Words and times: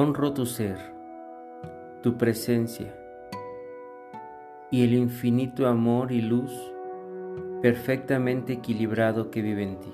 honro 0.00 0.32
tu 0.32 0.46
ser, 0.46 0.78
tu 2.04 2.16
presencia 2.16 2.94
y 4.70 4.84
el 4.84 4.94
infinito 4.94 5.66
amor 5.66 6.12
y 6.12 6.20
luz 6.20 6.52
perfectamente 7.62 8.52
equilibrado 8.52 9.32
que 9.32 9.42
vive 9.42 9.64
en 9.64 9.80
ti. 9.80 9.92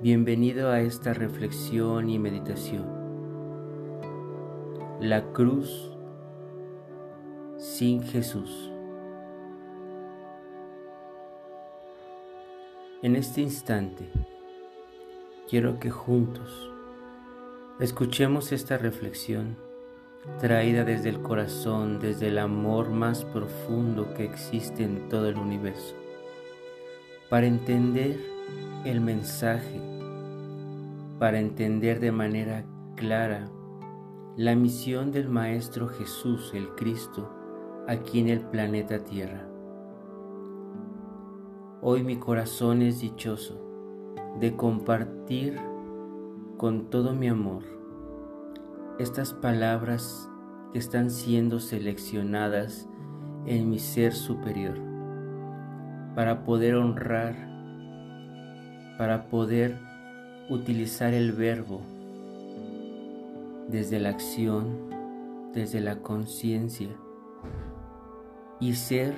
Bienvenido 0.00 0.70
a 0.70 0.80
esta 0.80 1.12
reflexión 1.12 2.08
y 2.08 2.18
meditación. 2.18 2.86
La 4.98 5.22
cruz 5.34 5.94
sin 7.58 8.02
Jesús. 8.02 8.72
En 13.02 13.16
este 13.16 13.42
instante, 13.42 14.08
quiero 15.46 15.78
que 15.78 15.90
juntos 15.90 16.71
escuchemos 17.80 18.52
esta 18.52 18.78
reflexión 18.78 19.56
traída 20.40 20.84
desde 20.84 21.08
el 21.08 21.20
corazón, 21.20 21.98
desde 21.98 22.28
el 22.28 22.38
amor 22.38 22.90
más 22.90 23.24
profundo 23.24 24.14
que 24.14 24.24
existe 24.24 24.84
en 24.84 25.08
todo 25.08 25.28
el 25.28 25.36
universo, 25.36 25.96
para 27.28 27.46
entender 27.46 28.20
el 28.84 29.00
mensaje, 29.00 29.80
para 31.18 31.40
entender 31.40 31.98
de 31.98 32.12
manera 32.12 32.64
clara 32.94 33.50
la 34.36 34.54
misión 34.54 35.10
del 35.10 35.28
Maestro 35.28 35.88
Jesús, 35.88 36.52
el 36.54 36.68
Cristo, 36.74 37.30
aquí 37.88 38.20
en 38.20 38.28
el 38.28 38.40
planeta 38.40 39.02
Tierra. 39.02 39.48
Hoy 41.80 42.04
mi 42.04 42.16
corazón 42.16 42.82
es 42.82 43.00
dichoso 43.00 43.60
de 44.38 44.54
compartir 44.54 45.71
con 46.62 46.90
todo 46.90 47.12
mi 47.12 47.26
amor 47.26 47.64
estas 49.00 49.32
palabras 49.32 50.30
que 50.72 50.78
están 50.78 51.10
siendo 51.10 51.58
seleccionadas 51.58 52.88
en 53.46 53.68
mi 53.68 53.80
ser 53.80 54.12
superior 54.12 54.78
para 56.14 56.44
poder 56.44 56.76
honrar, 56.76 57.34
para 58.96 59.28
poder 59.28 59.76
utilizar 60.50 61.14
el 61.14 61.32
verbo 61.32 61.80
desde 63.66 63.98
la 63.98 64.10
acción, 64.10 64.88
desde 65.52 65.80
la 65.80 65.96
conciencia 65.96 66.90
y 68.60 68.74
ser 68.74 69.16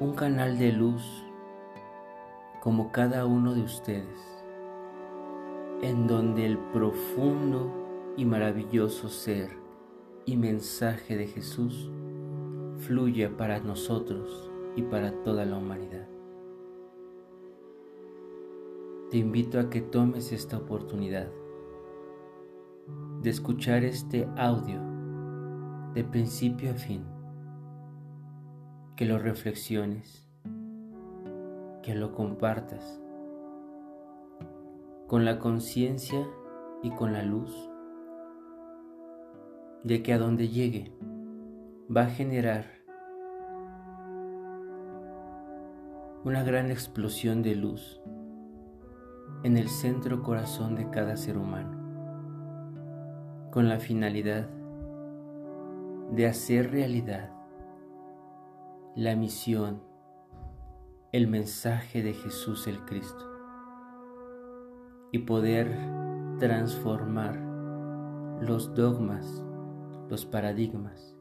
un 0.00 0.12
canal 0.12 0.58
de 0.58 0.70
luz 0.70 1.02
como 2.60 2.92
cada 2.92 3.24
uno 3.24 3.54
de 3.54 3.62
ustedes 3.62 4.31
en 5.82 6.06
donde 6.06 6.46
el 6.46 6.58
profundo 6.58 8.14
y 8.16 8.24
maravilloso 8.24 9.08
ser 9.08 9.50
y 10.24 10.36
mensaje 10.36 11.16
de 11.16 11.26
Jesús 11.26 11.90
fluye 12.76 13.28
para 13.28 13.58
nosotros 13.58 14.48
y 14.76 14.82
para 14.82 15.10
toda 15.24 15.44
la 15.44 15.58
humanidad. 15.58 16.08
Te 19.10 19.18
invito 19.18 19.58
a 19.58 19.68
que 19.70 19.80
tomes 19.80 20.30
esta 20.30 20.56
oportunidad 20.56 21.28
de 23.20 23.30
escuchar 23.30 23.82
este 23.84 24.28
audio 24.36 24.80
de 25.94 26.04
principio 26.04 26.70
a 26.70 26.74
fin, 26.74 27.04
que 28.96 29.04
lo 29.04 29.18
reflexiones, 29.18 30.28
que 31.82 31.96
lo 31.96 32.12
compartas 32.12 33.01
con 35.12 35.26
la 35.26 35.38
conciencia 35.38 36.26
y 36.82 36.90
con 36.90 37.12
la 37.12 37.22
luz 37.22 37.54
de 39.84 40.02
que 40.02 40.14
a 40.14 40.18
donde 40.18 40.48
llegue 40.48 40.90
va 41.94 42.04
a 42.04 42.06
generar 42.06 42.64
una 46.24 46.42
gran 46.44 46.70
explosión 46.70 47.42
de 47.42 47.56
luz 47.56 48.00
en 49.42 49.58
el 49.58 49.68
centro 49.68 50.22
corazón 50.22 50.76
de 50.76 50.88
cada 50.88 51.18
ser 51.18 51.36
humano, 51.36 53.50
con 53.50 53.68
la 53.68 53.80
finalidad 53.80 54.48
de 56.12 56.26
hacer 56.26 56.70
realidad 56.70 57.30
la 58.96 59.14
misión, 59.14 59.82
el 61.12 61.28
mensaje 61.28 62.02
de 62.02 62.14
Jesús 62.14 62.66
el 62.66 62.82
Cristo 62.86 63.31
y 65.12 65.18
poder 65.18 65.70
transformar 66.38 67.36
los 68.40 68.74
dogmas, 68.74 69.44
los 70.08 70.24
paradigmas 70.24 71.14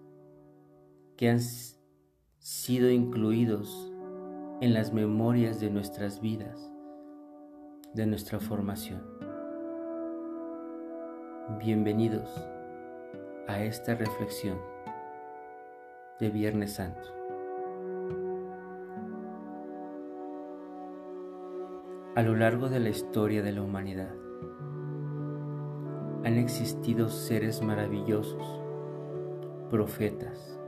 que 1.18 1.30
han 1.30 1.42
sido 2.40 2.90
incluidos 2.90 3.92
en 4.62 4.74
las 4.74 4.94
memorias 4.94 5.60
de 5.60 5.70
nuestras 5.70 6.22
vidas, 6.22 6.72
de 7.94 8.06
nuestra 8.06 8.40
formación. 8.40 9.04
Bienvenidos 11.60 12.30
a 13.48 13.62
esta 13.62 13.94
reflexión 13.94 14.58
de 16.18 16.30
Viernes 16.30 16.74
Santo. 16.74 17.21
A 22.14 22.24
lo 22.24 22.36
largo 22.36 22.68
de 22.68 22.82
la 22.82 22.90
historia 22.90 23.42
de 23.42 23.54
la 23.54 23.62
humanidad. 23.62 24.14
Han 26.26 26.38
existido 26.38 27.08
seres 27.08 27.62
maravillosos, 27.62 28.60
profetas, 29.70 30.60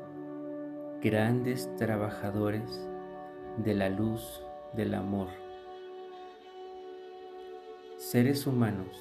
grandes 1.01 1.69
trabajadores 1.75 2.87
de 3.57 3.73
la 3.73 3.89
luz 3.89 4.41
del 4.71 4.93
amor, 4.93 5.27
seres 7.97 8.47
humanos 8.47 8.95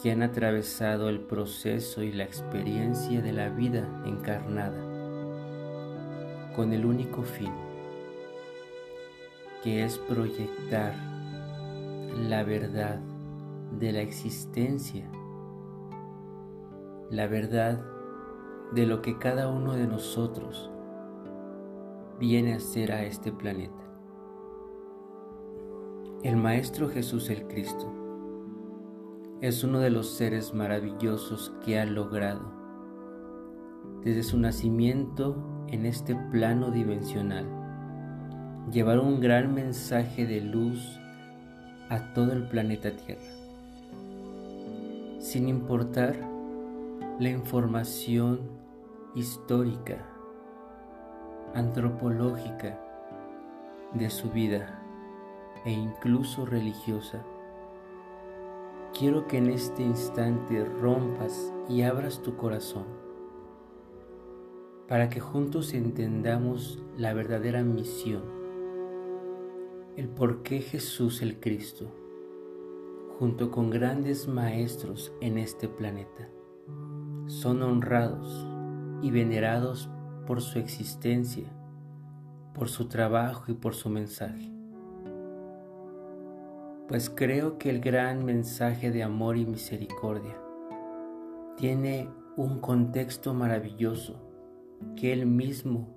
que 0.00 0.12
han 0.12 0.22
atravesado 0.22 1.08
el 1.08 1.22
proceso 1.22 2.04
y 2.04 2.12
la 2.12 2.22
experiencia 2.22 3.20
de 3.20 3.32
la 3.32 3.48
vida 3.48 3.88
encarnada 4.06 4.80
con 6.54 6.72
el 6.72 6.86
único 6.86 7.24
fin 7.24 7.71
que 9.62 9.84
es 9.84 9.98
proyectar 9.98 10.94
la 12.28 12.42
verdad 12.42 12.98
de 13.78 13.92
la 13.92 14.00
existencia, 14.00 15.08
la 17.10 17.26
verdad 17.28 17.80
de 18.72 18.86
lo 18.86 19.02
que 19.02 19.18
cada 19.18 19.48
uno 19.48 19.74
de 19.74 19.86
nosotros 19.86 20.70
viene 22.18 22.54
a 22.54 22.60
ser 22.60 22.92
a 22.92 23.04
este 23.04 23.32
planeta. 23.32 23.82
El 26.22 26.36
Maestro 26.36 26.88
Jesús 26.88 27.30
el 27.30 27.46
Cristo 27.46 27.92
es 29.40 29.62
uno 29.64 29.78
de 29.80 29.90
los 29.90 30.08
seres 30.08 30.54
maravillosos 30.54 31.52
que 31.64 31.78
ha 31.78 31.84
logrado 31.84 32.52
desde 34.02 34.22
su 34.22 34.38
nacimiento 34.38 35.36
en 35.68 35.86
este 35.86 36.16
plano 36.30 36.70
dimensional 36.70 37.61
llevar 38.70 39.00
un 39.00 39.20
gran 39.20 39.52
mensaje 39.54 40.24
de 40.24 40.40
luz 40.40 41.00
a 41.88 42.12
todo 42.14 42.32
el 42.32 42.44
planeta 42.44 42.92
Tierra, 42.92 43.22
sin 45.18 45.48
importar 45.48 46.14
la 47.18 47.28
información 47.28 48.40
histórica, 49.14 50.06
antropológica 51.54 52.78
de 53.94 54.08
su 54.08 54.30
vida 54.30 54.80
e 55.64 55.72
incluso 55.72 56.46
religiosa. 56.46 57.22
Quiero 58.96 59.26
que 59.26 59.38
en 59.38 59.50
este 59.50 59.82
instante 59.82 60.64
rompas 60.64 61.52
y 61.68 61.82
abras 61.82 62.22
tu 62.22 62.36
corazón 62.36 62.84
para 64.88 65.08
que 65.08 65.20
juntos 65.20 65.74
entendamos 65.74 66.78
la 66.98 67.12
verdadera 67.14 67.62
misión 67.62 68.41
el 69.96 70.08
por 70.08 70.42
qué 70.42 70.60
Jesús 70.60 71.20
el 71.20 71.38
Cristo, 71.38 71.92
junto 73.18 73.50
con 73.50 73.68
grandes 73.68 74.26
maestros 74.26 75.12
en 75.20 75.36
este 75.36 75.68
planeta, 75.68 76.30
son 77.26 77.62
honrados 77.62 78.46
y 79.02 79.10
venerados 79.10 79.90
por 80.26 80.40
su 80.40 80.58
existencia, 80.58 81.44
por 82.54 82.70
su 82.70 82.88
trabajo 82.88 83.44
y 83.48 83.54
por 83.54 83.74
su 83.74 83.90
mensaje. 83.90 84.50
Pues 86.88 87.10
creo 87.10 87.58
que 87.58 87.68
el 87.68 87.80
gran 87.80 88.24
mensaje 88.24 88.90
de 88.90 89.02
amor 89.02 89.36
y 89.36 89.44
misericordia 89.44 90.40
tiene 91.58 92.08
un 92.36 92.60
contexto 92.60 93.34
maravilloso 93.34 94.16
que 94.96 95.12
Él 95.12 95.26
mismo 95.26 95.94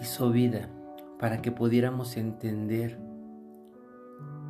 hizo 0.00 0.30
vida 0.30 0.70
para 1.24 1.40
que 1.40 1.50
pudiéramos 1.50 2.18
entender 2.18 3.00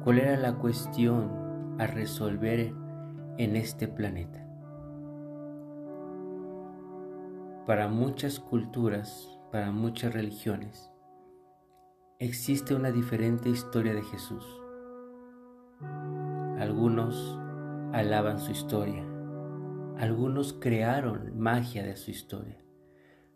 ¿Cuál 0.02 0.18
era 0.18 0.36
la 0.36 0.56
cuestión 0.56 1.30
a 1.78 1.86
resolver 1.86 2.74
en 3.38 3.54
este 3.54 3.86
planeta? 3.86 4.44
Para 7.64 7.86
muchas 7.86 8.40
culturas, 8.40 9.38
para 9.52 9.70
muchas 9.70 10.14
religiones, 10.14 10.90
existe 12.18 12.74
una 12.74 12.90
diferente 12.90 13.50
historia 13.50 13.94
de 13.94 14.02
Jesús. 14.02 14.44
Algunos 16.58 17.38
alaban 17.92 18.40
su 18.40 18.50
historia, 18.50 19.04
algunos 19.96 20.52
crearon 20.52 21.38
magia 21.38 21.84
de 21.84 21.94
su 21.94 22.10
historia, 22.10 22.58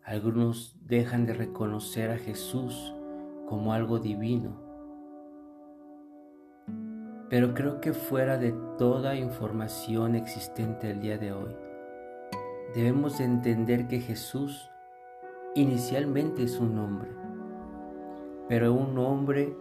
algunos 0.03 0.77
dejan 0.83 1.25
de 1.25 1.35
reconocer 1.35 2.11
a 2.11 2.19
Jesús 2.19 2.97
como 3.49 3.73
algo 3.73 3.99
divino. 3.99 4.53
Pero 7.31 7.55
creo 7.55 7.81
que 7.81 7.93
fuera 7.93 8.37
de 8.39 8.55
toda 8.79 9.17
información 9.17 10.15
existente 10.15 10.91
el 10.91 11.01
día 11.01 11.19
de 11.19 11.33
hoy, 11.33 11.55
debemos 12.75 13.21
entender 13.21 13.87
que 13.89 14.01
Jesús 14.01 14.71
inicialmente 15.55 16.43
es 16.43 16.59
un 16.59 16.79
hombre, 16.79 17.11
pero 18.49 18.73
un 18.73 18.99
hombre 18.99 19.57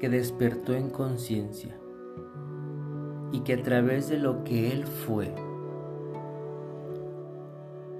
que 0.00 0.08
despertó 0.08 0.74
en 0.74 0.90
conciencia 0.90 1.78
y 3.32 3.40
que 3.40 3.54
a 3.54 3.62
través 3.62 4.08
de 4.08 4.18
lo 4.18 4.44
que 4.44 4.72
Él 4.72 4.86
fue, 4.86 5.34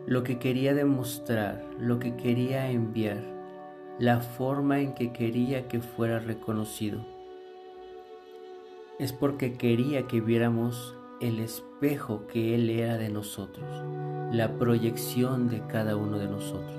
lo 0.07 0.23
que 0.23 0.39
quería 0.39 0.75
demostrar, 0.75 1.65
lo 1.79 1.99
que 1.99 2.17
quería 2.17 2.71
enviar, 2.71 3.36
la 3.99 4.21
forma 4.21 4.81
en 4.81 4.93
que 4.93 5.13
quería 5.13 5.69
que 5.69 5.81
fuera 5.81 6.19
reconocido, 6.19 7.01
es 8.99 9.13
porque 9.13 9.55
quería 9.55 10.07
que 10.07 10.21
viéramos 10.21 10.95
el 11.21 11.39
espejo 11.39 12.27
que 12.27 12.55
Él 12.55 12.69
era 12.69 12.99
de 12.99 13.09
nosotros, 13.09 13.67
la 14.33 14.59
proyección 14.59 15.49
de 15.49 15.67
cada 15.67 15.97
uno 15.97 16.19
de 16.19 16.29
nosotros. 16.29 16.77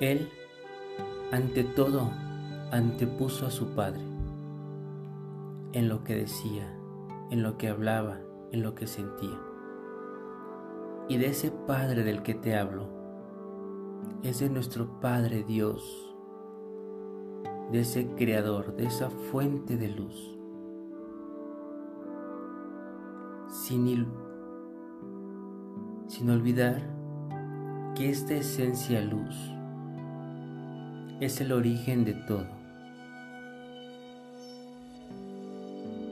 Él, 0.00 0.28
ante 1.32 1.64
todo, 1.64 2.12
antepuso 2.70 3.46
a 3.46 3.50
su 3.50 3.74
Padre 3.74 4.02
en 5.72 5.88
lo 5.88 6.04
que 6.04 6.14
decía, 6.14 6.72
en 7.30 7.42
lo 7.42 7.58
que 7.58 7.68
hablaba, 7.68 8.20
en 8.52 8.62
lo 8.62 8.74
que 8.74 8.86
sentía. 8.86 9.38
Y 11.08 11.16
de 11.16 11.26
ese 11.26 11.50
Padre 11.50 12.04
del 12.04 12.22
que 12.22 12.34
te 12.34 12.56
hablo, 12.56 12.99
es 14.22 14.40
de 14.40 14.50
nuestro 14.50 15.00
Padre 15.00 15.44
Dios, 15.44 16.14
de 17.72 17.80
ese 17.80 18.08
Creador, 18.16 18.76
de 18.76 18.86
esa 18.86 19.10
fuente 19.10 19.76
de 19.76 19.88
luz 19.88 20.40
sin, 23.50 24.06
sin 26.06 26.30
olvidar 26.30 26.82
que 27.94 28.10
esta 28.10 28.34
esencia 28.34 29.00
luz 29.00 29.36
es 31.20 31.40
el 31.40 31.52
origen 31.52 32.04
de 32.04 32.14
todo. 32.14 32.46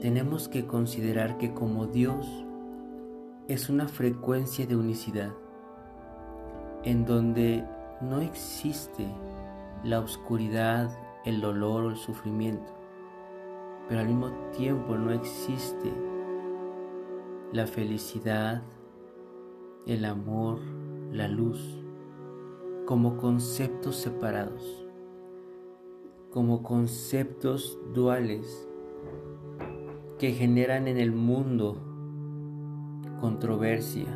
Tenemos 0.01 0.47
que 0.47 0.65
considerar 0.65 1.37
que 1.37 1.53
como 1.53 1.87
Dios 1.87 2.27
es 3.47 3.69
una 3.69 3.87
frecuencia 3.87 4.65
de 4.65 4.75
unicidad 4.75 5.33
en 6.83 7.05
donde 7.05 7.65
no 8.01 8.21
existe 8.21 9.05
la 9.83 9.99
oscuridad, 9.99 10.89
el 11.25 11.41
dolor 11.41 11.85
o 11.85 11.89
el 11.89 11.97
sufrimiento, 11.97 12.71
pero 13.87 14.01
al 14.01 14.07
mismo 14.07 14.29
tiempo 14.55 14.95
no 14.95 15.11
existe 15.11 15.91
la 17.51 17.67
felicidad, 17.67 18.61
el 19.85 20.05
amor, 20.05 20.59
la 21.11 21.27
luz, 21.27 21.83
como 22.85 23.17
conceptos 23.17 23.97
separados, 23.97 24.85
como 26.31 26.63
conceptos 26.63 27.77
duales 27.93 28.67
que 30.17 30.31
generan 30.31 30.87
en 30.87 30.97
el 30.97 31.11
mundo 31.11 31.77
controversia, 33.19 34.07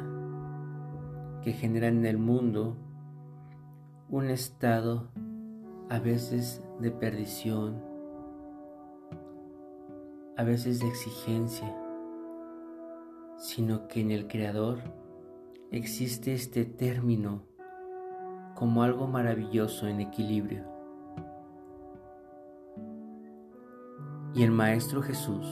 que 1.44 1.52
generan 1.52 1.98
en 1.98 2.06
el 2.06 2.18
mundo 2.18 2.78
un 4.13 4.30
estado 4.30 5.10
a 5.89 5.98
veces 5.98 6.63
de 6.80 6.92
perdición, 6.92 7.83
a 10.38 10.44
veces 10.44 10.80
de 10.80 10.88
exigencia 10.88 11.75
sino 13.38 13.88
que 13.88 14.01
en 14.01 14.12
el 14.12 14.27
Creador 14.27 14.77
existe 15.71 16.33
este 16.33 16.63
término 16.63 17.44
como 18.54 18.83
algo 18.83 19.07
maravilloso 19.07 19.88
en 19.88 20.00
equilibrio. 20.00 20.63
Y 24.36 24.44
el 24.44 24.51
Maestro 24.51 25.01
Jesús 25.01 25.45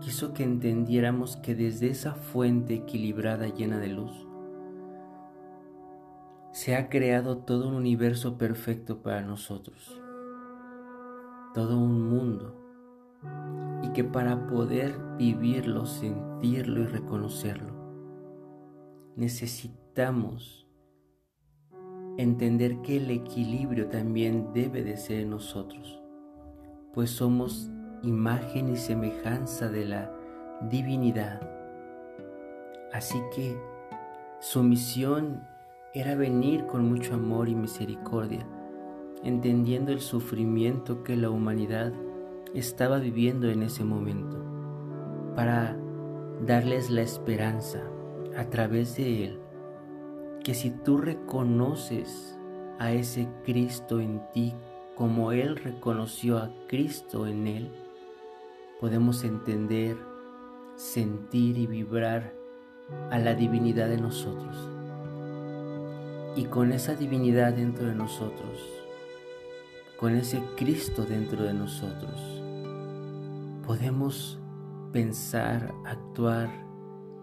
quiso 0.00 0.32
que 0.32 0.44
entendiéramos 0.44 1.36
que 1.38 1.56
desde 1.56 1.88
esa 1.88 2.14
fuente 2.14 2.74
equilibrada 2.74 3.48
llena 3.48 3.78
de 3.80 3.88
luz, 3.88 4.25
se 6.56 6.74
ha 6.74 6.88
creado 6.88 7.36
todo 7.36 7.68
un 7.68 7.74
universo 7.74 8.38
perfecto 8.38 9.02
para 9.02 9.20
nosotros, 9.20 10.00
todo 11.52 11.76
un 11.76 12.08
mundo 12.08 12.56
y 13.82 13.90
que 13.90 14.02
para 14.04 14.46
poder 14.46 14.98
vivirlo, 15.18 15.84
sentirlo 15.84 16.80
y 16.80 16.86
reconocerlo, 16.86 17.74
necesitamos 19.16 20.66
entender 22.16 22.80
que 22.80 22.96
el 22.96 23.10
equilibrio 23.10 23.90
también 23.90 24.54
debe 24.54 24.82
de 24.82 24.96
ser 24.96 25.20
en 25.20 25.30
nosotros, 25.32 26.00
pues 26.94 27.10
somos 27.10 27.70
imagen 28.02 28.70
y 28.70 28.76
semejanza 28.78 29.68
de 29.68 29.84
la 29.84 30.10
divinidad. 30.70 31.38
Así 32.94 33.20
que 33.34 33.54
su 34.40 34.62
misión 34.62 35.42
era 35.94 36.14
venir 36.14 36.66
con 36.66 36.88
mucho 36.88 37.14
amor 37.14 37.48
y 37.48 37.54
misericordia, 37.54 38.46
entendiendo 39.22 39.92
el 39.92 40.00
sufrimiento 40.00 41.02
que 41.02 41.16
la 41.16 41.30
humanidad 41.30 41.92
estaba 42.54 42.98
viviendo 42.98 43.48
en 43.48 43.62
ese 43.62 43.84
momento, 43.84 44.42
para 45.34 45.76
darles 46.44 46.90
la 46.90 47.02
esperanza 47.02 47.82
a 48.36 48.44
través 48.50 48.96
de 48.96 49.24
Él, 49.24 49.40
que 50.44 50.54
si 50.54 50.70
tú 50.70 50.98
reconoces 50.98 52.38
a 52.78 52.92
ese 52.92 53.28
Cristo 53.44 54.00
en 54.00 54.20
ti 54.32 54.54
como 54.94 55.32
Él 55.32 55.56
reconoció 55.56 56.38
a 56.38 56.50
Cristo 56.68 57.26
en 57.26 57.46
Él, 57.46 57.70
podemos 58.80 59.24
entender, 59.24 59.96
sentir 60.76 61.58
y 61.58 61.66
vibrar 61.66 62.34
a 63.10 63.18
la 63.18 63.34
divinidad 63.34 63.88
de 63.88 63.98
nosotros. 63.98 64.75
Y 66.36 66.44
con 66.44 66.70
esa 66.72 66.94
divinidad 66.94 67.54
dentro 67.54 67.86
de 67.86 67.94
nosotros, 67.94 68.60
con 69.98 70.14
ese 70.14 70.42
Cristo 70.54 71.06
dentro 71.06 71.44
de 71.44 71.54
nosotros, 71.54 72.42
podemos 73.66 74.38
pensar, 74.92 75.72
actuar, 75.86 76.50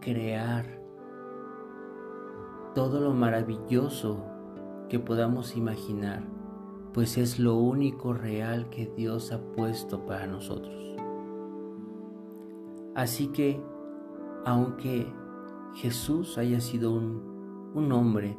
crear 0.01 0.65
todo 2.74 3.01
lo 3.01 3.13
maravilloso 3.13 4.25
que 4.89 4.98
podamos 4.98 5.55
imaginar, 5.55 6.24
pues 6.91 7.20
es 7.20 7.38
lo 7.38 7.55
único 7.58 8.13
real 8.13 8.67
que 8.72 8.91
Dios 8.98 9.32
ha 9.32 9.39
puesto 9.39 10.08
para 10.08 10.25
nosotros. 10.25 10.96
Así 12.96 13.27
que, 13.27 13.63
aunque 14.43 15.05
Jesús 15.75 16.39
haya 16.39 16.60
sido 16.60 16.91
un, 16.91 17.72
un 17.75 17.91
hombre, 17.91 18.36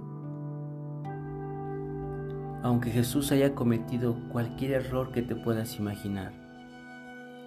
aunque 2.64 2.90
Jesús 2.90 3.30
haya 3.30 3.54
cometido 3.54 4.16
cualquier 4.32 4.72
error 4.72 5.12
que 5.12 5.20
te 5.20 5.36
puedas 5.36 5.78
imaginar, 5.78 6.32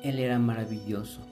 Él 0.03 0.19
era 0.19 0.38
maravilloso, 0.38 1.24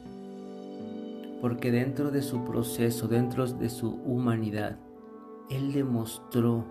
porque 1.39 1.69
dentro 1.69 2.09
de 2.09 2.23
su 2.23 2.43
proceso, 2.45 3.07
dentro 3.07 3.45
de 3.45 3.69
su 3.69 3.91
humanidad, 3.91 4.79
Él 5.51 5.71
demostró 5.71 6.65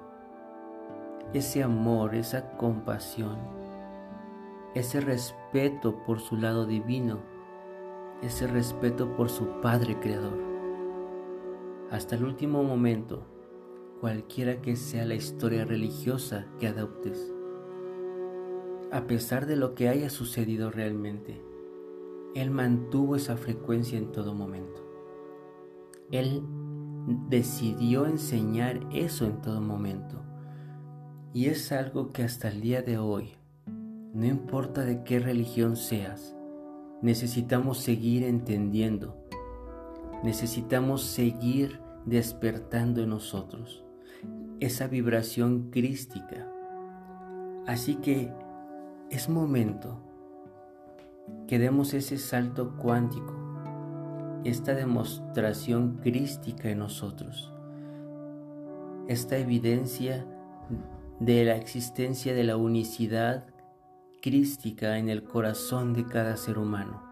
ese 1.33 1.63
amor, 1.63 2.17
esa 2.17 2.51
compasión, 2.57 3.39
ese 4.75 5.01
respeto 5.01 6.03
por 6.05 6.19
su 6.19 6.37
lado 6.37 6.67
divino, 6.67 7.21
ese 8.23 8.49
respeto 8.49 9.15
por 9.15 9.31
su 9.31 9.61
Padre 9.61 10.01
Creador. 10.01 10.43
Hasta 11.93 12.17
el 12.17 12.25
último 12.25 12.65
momento, 12.65 13.34
cualquiera 14.05 14.61
que 14.61 14.77
sea 14.77 15.07
la 15.07 15.15
historia 15.15 15.65
religiosa 15.65 16.45
que 16.61 16.67
adoptes. 16.67 17.33
a 18.93 19.07
pesar 19.07 19.47
de 19.47 19.57
lo 19.57 19.75
que 19.75 19.89
haya 19.89 20.11
sucedido 20.11 20.71
realmente, 20.71 21.43
Él 22.35 22.51
mantuvo 22.51 23.17
esa 23.17 23.39
frecuencia 23.39 23.97
en 23.97 24.13
todo 24.13 24.35
momento. 24.35 24.87
Él 26.11 26.43
decidió 27.31 28.05
enseñar 28.05 28.79
eso 28.93 29.25
en 29.25 29.41
todo 29.41 29.63
momento. 29.63 30.23
Y 31.33 31.47
es 31.47 31.73
algo 31.73 32.13
que 32.13 32.25
hasta 32.25 32.49
el 32.49 32.61
día 32.61 32.83
de 32.83 32.99
hoy, 32.99 33.33
no 34.13 34.27
importa 34.27 34.85
de 34.85 35.03
qué 35.03 35.19
religión 35.19 35.77
seas, 35.77 36.37
necesitamos 37.01 37.79
seguir 37.79 38.23
entendiendo. 38.25 39.17
Necesitamos 40.23 41.05
seguir 41.05 41.81
despertando 42.05 43.03
en 43.03 43.09
nosotros 43.09 43.84
esa 44.65 44.87
vibración 44.87 45.71
crística. 45.71 46.49
Así 47.67 47.97
que 47.97 48.33
es 49.11 49.29
momento 49.29 50.01
que 51.47 51.59
demos 51.59 51.93
ese 51.93 52.17
salto 52.17 52.77
cuántico, 52.79 53.35
esta 54.45 54.75
demostración 54.75 55.99
crística 56.03 56.71
en 56.71 56.79
nosotros, 56.79 57.53
esta 59.07 59.37
evidencia 59.37 60.27
de 61.21 61.45
la 61.45 61.57
existencia 61.57 62.35
de 62.35 62.45
la 62.45 62.57
unicidad 62.57 63.47
crística 64.23 64.97
en 64.97 65.11
el 65.11 65.25
corazón 65.25 65.93
de 65.93 66.07
cada 66.07 66.39
ser 66.39 66.59
humano. 66.59 67.03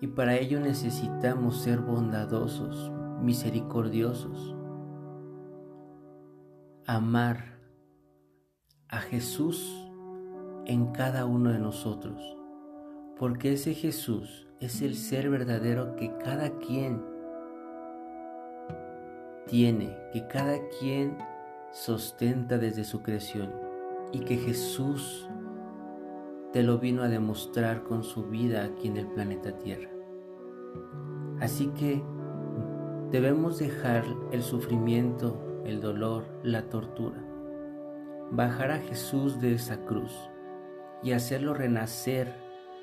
Y 0.00 0.06
para 0.06 0.36
ello 0.36 0.60
necesitamos 0.60 1.62
ser 1.62 1.80
bondadosos, 1.80 2.92
misericordiosos, 3.20 4.54
amar 6.86 7.58
a 8.88 8.98
Jesús 8.98 9.90
en 10.66 10.92
cada 10.92 11.26
uno 11.26 11.50
de 11.50 11.58
nosotros, 11.58 12.36
porque 13.18 13.52
ese 13.54 13.74
Jesús 13.74 14.46
es 14.60 14.82
el 14.82 14.96
ser 14.96 15.30
verdadero 15.30 15.96
que 15.96 16.12
cada 16.18 16.58
quien 16.58 17.02
tiene, 19.46 19.96
que 20.12 20.26
cada 20.26 20.58
quien 20.80 21.16
sostenta 21.72 22.58
desde 22.58 22.84
su 22.84 23.02
creación 23.02 23.52
y 24.12 24.20
que 24.20 24.36
Jesús 24.36 25.28
te 26.52 26.62
lo 26.62 26.78
vino 26.78 27.02
a 27.02 27.08
demostrar 27.08 27.82
con 27.82 28.04
su 28.04 28.26
vida 28.26 28.64
aquí 28.64 28.88
en 28.88 28.96
el 28.96 29.08
planeta 29.08 29.58
Tierra. 29.58 29.90
Así 31.40 31.66
que 31.68 32.02
debemos 33.10 33.58
dejar 33.58 34.04
el 34.30 34.42
sufrimiento, 34.42 35.53
el 35.64 35.80
dolor, 35.80 36.24
la 36.42 36.62
tortura, 36.68 37.22
bajar 38.30 38.70
a 38.70 38.78
Jesús 38.78 39.40
de 39.40 39.54
esa 39.54 39.84
cruz 39.84 40.12
y 41.02 41.12
hacerlo 41.12 41.54
renacer 41.54 42.32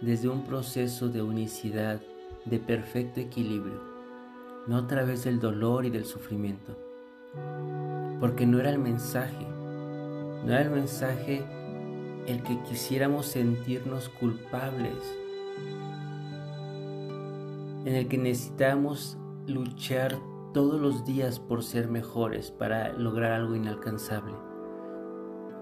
desde 0.01 0.29
un 0.29 0.43
proceso 0.43 1.09
de 1.09 1.21
unicidad, 1.21 2.01
de 2.45 2.59
perfecto 2.59 3.19
equilibrio, 3.19 3.81
no 4.67 4.77
a 4.77 4.87
través 4.87 5.23
del 5.23 5.39
dolor 5.39 5.85
y 5.85 5.89
del 5.89 6.05
sufrimiento, 6.05 6.77
porque 8.19 8.47
no 8.47 8.59
era 8.59 8.69
el 8.69 8.79
mensaje, 8.79 9.47
no 10.43 10.51
era 10.51 10.61
el 10.61 10.71
mensaje 10.71 11.43
el 12.27 12.41
que 12.43 12.59
quisiéramos 12.63 13.27
sentirnos 13.27 14.09
culpables, 14.09 14.93
en 17.85 17.95
el 17.95 18.07
que 18.07 18.17
necesitamos 18.17 19.17
luchar 19.47 20.17
todos 20.53 20.81
los 20.81 21.05
días 21.05 21.39
por 21.39 21.63
ser 21.63 21.87
mejores 21.87 22.51
para 22.51 22.93
lograr 22.93 23.31
algo 23.31 23.55
inalcanzable. 23.55 24.33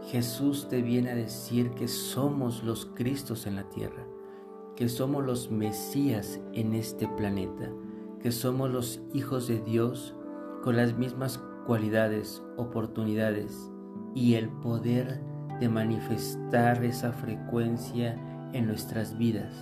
Jesús 0.08 0.68
te 0.70 0.82
viene 0.82 1.12
a 1.12 1.16
decir 1.16 1.72
que 1.72 1.88
somos 1.88 2.64
los 2.64 2.86
Cristos 2.96 3.46
en 3.46 3.56
la 3.56 3.70
tierra, 3.70 4.06
que 4.76 4.90
somos 4.90 5.24
los 5.26 5.52
Mesías 5.52 6.40
en 6.54 6.74
este 6.74 7.08
planeta, 7.08 7.70
que 8.22 8.32
somos 8.32 8.72
los 8.72 9.02
hijos 9.14 9.48
de 9.48 9.60
Dios 9.60 10.16
con 10.64 10.78
las 10.78 10.98
mismas 10.98 11.40
cualidades, 11.66 12.42
oportunidades 12.58 13.70
y 14.16 14.36
el 14.36 14.50
poder 14.50 15.22
de 15.60 15.70
manifestar 15.70 16.84
esa 16.84 17.12
frecuencia 17.12 18.18
en 18.54 18.66
nuestras 18.66 19.18
vidas. 19.18 19.54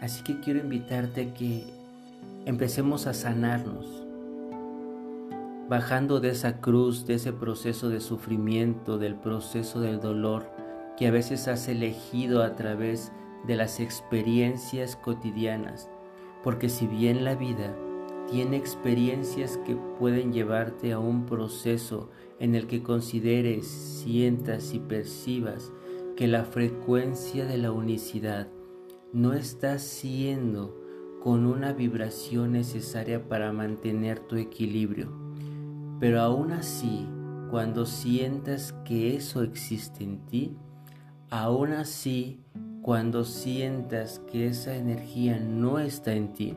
Así 0.00 0.22
que 0.22 0.40
quiero 0.40 0.60
invitarte 0.60 1.22
a 1.22 1.34
que 1.34 1.81
empecemos 2.44 3.06
a 3.06 3.14
sanarnos, 3.14 4.04
bajando 5.68 6.18
de 6.18 6.30
esa 6.30 6.60
cruz, 6.60 7.06
de 7.06 7.14
ese 7.14 7.32
proceso 7.32 7.88
de 7.88 8.00
sufrimiento, 8.00 8.98
del 8.98 9.14
proceso 9.14 9.80
del 9.80 10.00
dolor 10.00 10.50
que 10.96 11.06
a 11.06 11.10
veces 11.12 11.46
has 11.48 11.68
elegido 11.68 12.42
a 12.42 12.56
través 12.56 13.12
de 13.46 13.56
las 13.56 13.80
experiencias 13.80 14.96
cotidianas, 14.96 15.88
porque 16.42 16.68
si 16.68 16.86
bien 16.86 17.24
la 17.24 17.36
vida 17.36 17.74
tiene 18.28 18.56
experiencias 18.56 19.58
que 19.58 19.76
pueden 19.98 20.32
llevarte 20.32 20.92
a 20.92 20.98
un 20.98 21.26
proceso 21.26 22.10
en 22.40 22.54
el 22.54 22.66
que 22.66 22.82
consideres, 22.82 23.66
sientas 23.66 24.74
y 24.74 24.80
percibas 24.80 25.72
que 26.16 26.26
la 26.26 26.44
frecuencia 26.44 27.46
de 27.46 27.58
la 27.58 27.72
unicidad 27.72 28.48
no 29.12 29.32
está 29.32 29.78
siendo 29.78 30.81
con 31.22 31.46
una 31.46 31.72
vibración 31.72 32.50
necesaria 32.52 33.28
para 33.28 33.52
mantener 33.52 34.18
tu 34.18 34.34
equilibrio. 34.34 35.12
Pero 36.00 36.20
aún 36.20 36.50
así, 36.50 37.06
cuando 37.48 37.86
sientas 37.86 38.72
que 38.84 39.14
eso 39.14 39.44
existe 39.44 40.02
en 40.02 40.26
ti, 40.26 40.56
aún 41.30 41.74
así, 41.74 42.40
cuando 42.82 43.24
sientas 43.24 44.18
que 44.32 44.48
esa 44.48 44.74
energía 44.74 45.38
no 45.38 45.78
está 45.78 46.12
en 46.12 46.32
ti, 46.32 46.56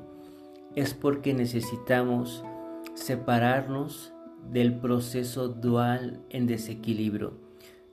es 0.74 0.96
porque 0.96 1.36
necesitamos 1.36 2.44
separarnos 2.96 4.14
del 4.52 4.80
proceso 4.80 5.48
dual 5.48 6.22
en 6.32 6.48
desequilibrio, 6.48 7.40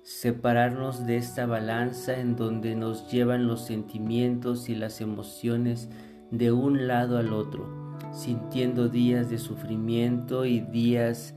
separarnos 0.00 1.05
de 1.05 1.19
esta 1.19 1.45
balanza 1.45 2.19
en 2.19 2.35
donde 2.35 2.76
nos 2.76 3.11
llevan 3.12 3.47
los 3.47 3.67
sentimientos 3.67 4.71
y 4.71 4.75
las 4.75 5.02
emociones 5.02 5.91
de 6.33 6.51
un 6.51 6.89
lado 6.89 7.19
al 7.19 7.33
otro, 7.33 7.69
sintiendo 8.11 8.89
días 8.89 9.29
de 9.29 9.39
sufrimiento 9.39 10.47
y 10.47 10.61
días 10.61 11.35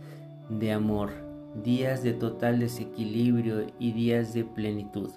de 0.50 0.72
amor, 0.72 1.12
días 1.64 2.02
de 2.02 2.14
total 2.14 2.60
desequilibrio 2.60 3.68
y 3.78 3.92
días 3.92 4.34
de 4.34 4.46
plenitud, 4.46 5.10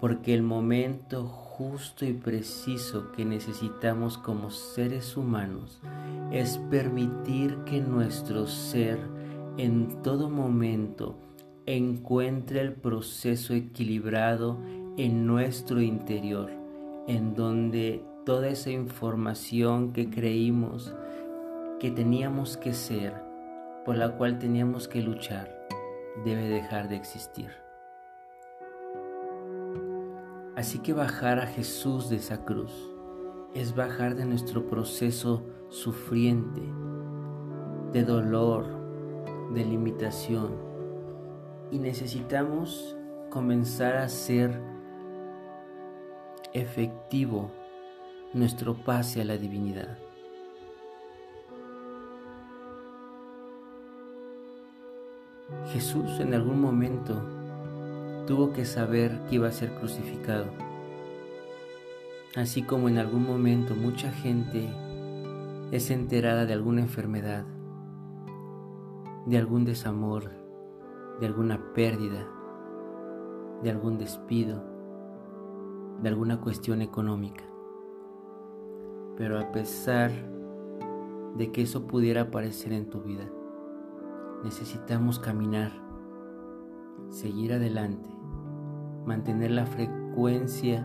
porque 0.00 0.34
el 0.34 0.42
momento 0.42 1.24
justo 1.24 2.04
y 2.04 2.12
preciso 2.12 3.10
que 3.12 3.24
necesitamos 3.24 4.18
como 4.18 4.50
seres 4.50 5.16
humanos 5.16 5.80
es 6.30 6.58
permitir 6.70 7.56
que 7.64 7.80
nuestro 7.80 8.46
ser 8.46 8.98
en 9.56 10.02
todo 10.02 10.28
momento 10.28 11.18
encuentre 11.64 12.60
el 12.60 12.74
proceso 12.74 13.54
equilibrado 13.54 14.58
en 14.98 15.26
nuestro 15.26 15.80
interior, 15.80 16.50
en 17.08 17.34
donde 17.34 18.04
toda 18.26 18.48
esa 18.48 18.70
información 18.70 19.92
que 19.92 20.10
creímos 20.10 20.92
que 21.78 21.92
teníamos 21.92 22.56
que 22.56 22.74
ser, 22.74 23.14
por 23.84 23.96
la 23.96 24.16
cual 24.16 24.40
teníamos 24.40 24.88
que 24.88 25.00
luchar, 25.00 25.48
debe 26.24 26.48
dejar 26.48 26.88
de 26.88 26.96
existir. 26.96 27.50
Así 30.56 30.80
que 30.80 30.92
bajar 30.92 31.38
a 31.38 31.46
Jesús 31.46 32.10
de 32.10 32.16
esa 32.16 32.44
cruz 32.44 32.72
es 33.54 33.76
bajar 33.76 34.16
de 34.16 34.24
nuestro 34.24 34.66
proceso 34.66 35.44
sufriente, 35.68 36.62
de 37.92 38.02
dolor, 38.02 38.66
de 39.54 39.64
limitación. 39.64 40.56
Y 41.70 41.78
necesitamos 41.78 42.96
comenzar 43.30 43.96
a 43.96 44.08
ser 44.08 44.60
efectivo 46.52 47.52
nuestro 48.36 48.74
pase 48.74 49.22
a 49.22 49.24
la 49.24 49.38
divinidad. 49.38 49.96
Jesús 55.72 56.20
en 56.20 56.34
algún 56.34 56.60
momento 56.60 57.14
tuvo 58.26 58.52
que 58.52 58.66
saber 58.66 59.18
que 59.28 59.36
iba 59.36 59.48
a 59.48 59.52
ser 59.52 59.74
crucificado. 59.76 60.46
Así 62.36 62.62
como 62.62 62.90
en 62.90 62.98
algún 62.98 63.26
momento 63.26 63.74
mucha 63.74 64.12
gente 64.12 64.68
es 65.72 65.90
enterada 65.90 66.44
de 66.44 66.52
alguna 66.52 66.82
enfermedad, 66.82 67.46
de 69.24 69.38
algún 69.38 69.64
desamor, 69.64 70.30
de 71.20 71.26
alguna 71.26 71.72
pérdida, 71.72 72.28
de 73.62 73.70
algún 73.70 73.96
despido, 73.96 74.62
de 76.02 76.08
alguna 76.10 76.38
cuestión 76.42 76.82
económica. 76.82 77.55
Pero 79.16 79.38
a 79.38 79.50
pesar 79.52 80.10
de 81.36 81.52
que 81.52 81.62
eso 81.62 81.86
pudiera 81.86 82.22
aparecer 82.22 82.72
en 82.72 82.90
tu 82.90 83.02
vida, 83.02 83.24
necesitamos 84.44 85.18
caminar, 85.18 85.72
seguir 87.10 87.52
adelante 87.52 88.16
mantener 89.06 89.52
la 89.52 89.66
frecuencia 89.66 90.84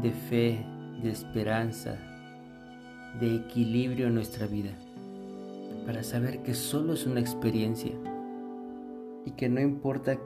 de 0.00 0.10
fe, 0.10 0.66
de 1.02 1.10
esperanza, 1.10 1.98
de 3.20 3.36
equilibrio 3.36 4.06
en 4.06 4.14
nuestra 4.14 4.46
vida, 4.46 4.70
para 5.84 6.02
saber 6.02 6.42
que 6.42 6.54
solo 6.54 6.94
es 6.94 7.06
una 7.06 7.20
experiencia 7.20 7.92
y 9.26 9.32
que 9.32 9.48
no 9.48 9.60
importa 9.60 10.18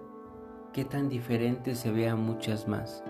qué 0.73 0.85
tan 0.85 1.09
diferente 1.09 1.75
se 1.75 1.91
vean 1.91 2.25
muchas 2.25 2.69
más. 2.69 3.03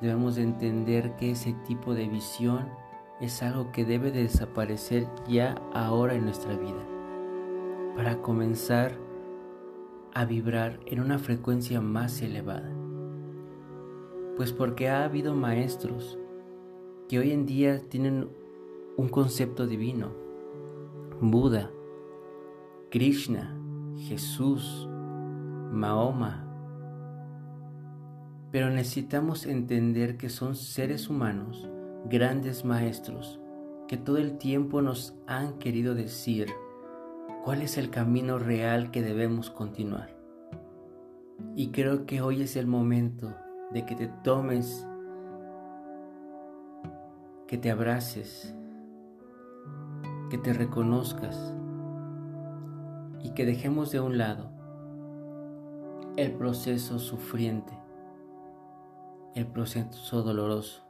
Debemos 0.00 0.38
entender 0.38 1.16
que 1.16 1.32
ese 1.32 1.52
tipo 1.66 1.94
de 1.94 2.08
visión 2.08 2.68
es 3.20 3.42
algo 3.42 3.70
que 3.70 3.84
debe 3.84 4.10
de 4.10 4.22
desaparecer 4.22 5.06
ya 5.28 5.54
ahora 5.74 6.14
en 6.14 6.24
nuestra 6.24 6.56
vida, 6.56 6.86
para 7.94 8.22
comenzar 8.22 8.96
a 10.14 10.24
vibrar 10.24 10.80
en 10.86 11.00
una 11.00 11.18
frecuencia 11.18 11.80
más 11.80 12.22
elevada. 12.22 12.72
Pues 14.36 14.52
porque 14.52 14.88
ha 14.88 15.04
habido 15.04 15.34
maestros 15.34 16.18
que 17.08 17.18
hoy 17.18 17.32
en 17.32 17.44
día 17.44 17.78
tienen 17.80 18.30
un 18.96 19.08
concepto 19.08 19.66
divino. 19.66 20.12
Buda, 21.20 21.70
Krishna, 22.90 23.54
Jesús, 23.96 24.88
Mahoma. 25.70 26.49
Pero 28.50 28.70
necesitamos 28.70 29.46
entender 29.46 30.16
que 30.16 30.28
son 30.28 30.56
seres 30.56 31.08
humanos, 31.08 31.68
grandes 32.08 32.64
maestros, 32.64 33.40
que 33.86 33.96
todo 33.96 34.18
el 34.18 34.38
tiempo 34.38 34.82
nos 34.82 35.14
han 35.26 35.58
querido 35.58 35.94
decir 35.94 36.48
cuál 37.44 37.62
es 37.62 37.78
el 37.78 37.90
camino 37.90 38.38
real 38.38 38.90
que 38.90 39.02
debemos 39.02 39.50
continuar. 39.50 40.16
Y 41.54 41.70
creo 41.70 42.06
que 42.06 42.20
hoy 42.20 42.42
es 42.42 42.56
el 42.56 42.66
momento 42.66 43.34
de 43.72 43.86
que 43.86 43.94
te 43.94 44.08
tomes, 44.24 44.86
que 47.46 47.56
te 47.56 47.70
abraces, 47.70 48.54
que 50.30 50.38
te 50.38 50.52
reconozcas 50.52 51.54
y 53.22 53.30
que 53.30 53.44
dejemos 53.44 53.90
de 53.90 54.00
un 54.00 54.18
lado 54.18 54.50
el 56.16 56.32
proceso 56.32 56.98
sufriente, 56.98 57.72
el 59.34 59.46
proceso 59.46 60.22
doloroso 60.22 60.82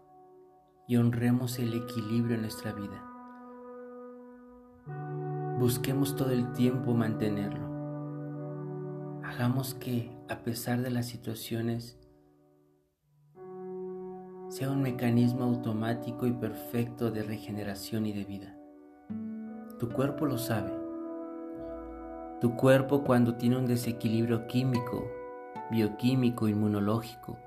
y 0.88 0.96
honremos 0.96 1.58
el 1.58 1.74
equilibrio 1.74 2.36
en 2.36 2.42
nuestra 2.42 2.72
vida. 2.72 3.06
Busquemos 5.58 6.16
todo 6.16 6.30
el 6.30 6.52
tiempo 6.52 6.94
mantenerlo. 6.94 7.68
Hagamos 9.22 9.74
que, 9.74 10.10
a 10.28 10.38
pesar 10.38 10.80
de 10.80 10.90
las 10.90 11.06
situaciones, 11.06 11.98
sea 14.48 14.70
un 14.70 14.80
mecanismo 14.80 15.44
automático 15.44 16.26
y 16.26 16.32
perfecto 16.32 17.10
de 17.10 17.22
regeneración 17.22 18.06
y 18.06 18.12
de 18.12 18.24
vida. 18.24 18.56
Tu 19.78 19.90
cuerpo 19.90 20.24
lo 20.24 20.38
sabe. 20.38 20.72
Tu 22.40 22.56
cuerpo 22.56 23.04
cuando 23.04 23.34
tiene 23.34 23.58
un 23.58 23.66
desequilibrio 23.66 24.46
químico, 24.46 25.06
bioquímico, 25.70 26.48
inmunológico, 26.48 27.38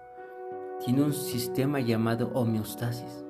tiene 0.83 1.01
un 1.01 1.13
sistema 1.13 1.79
llamado 1.79 2.29
homeostasis 2.33 3.23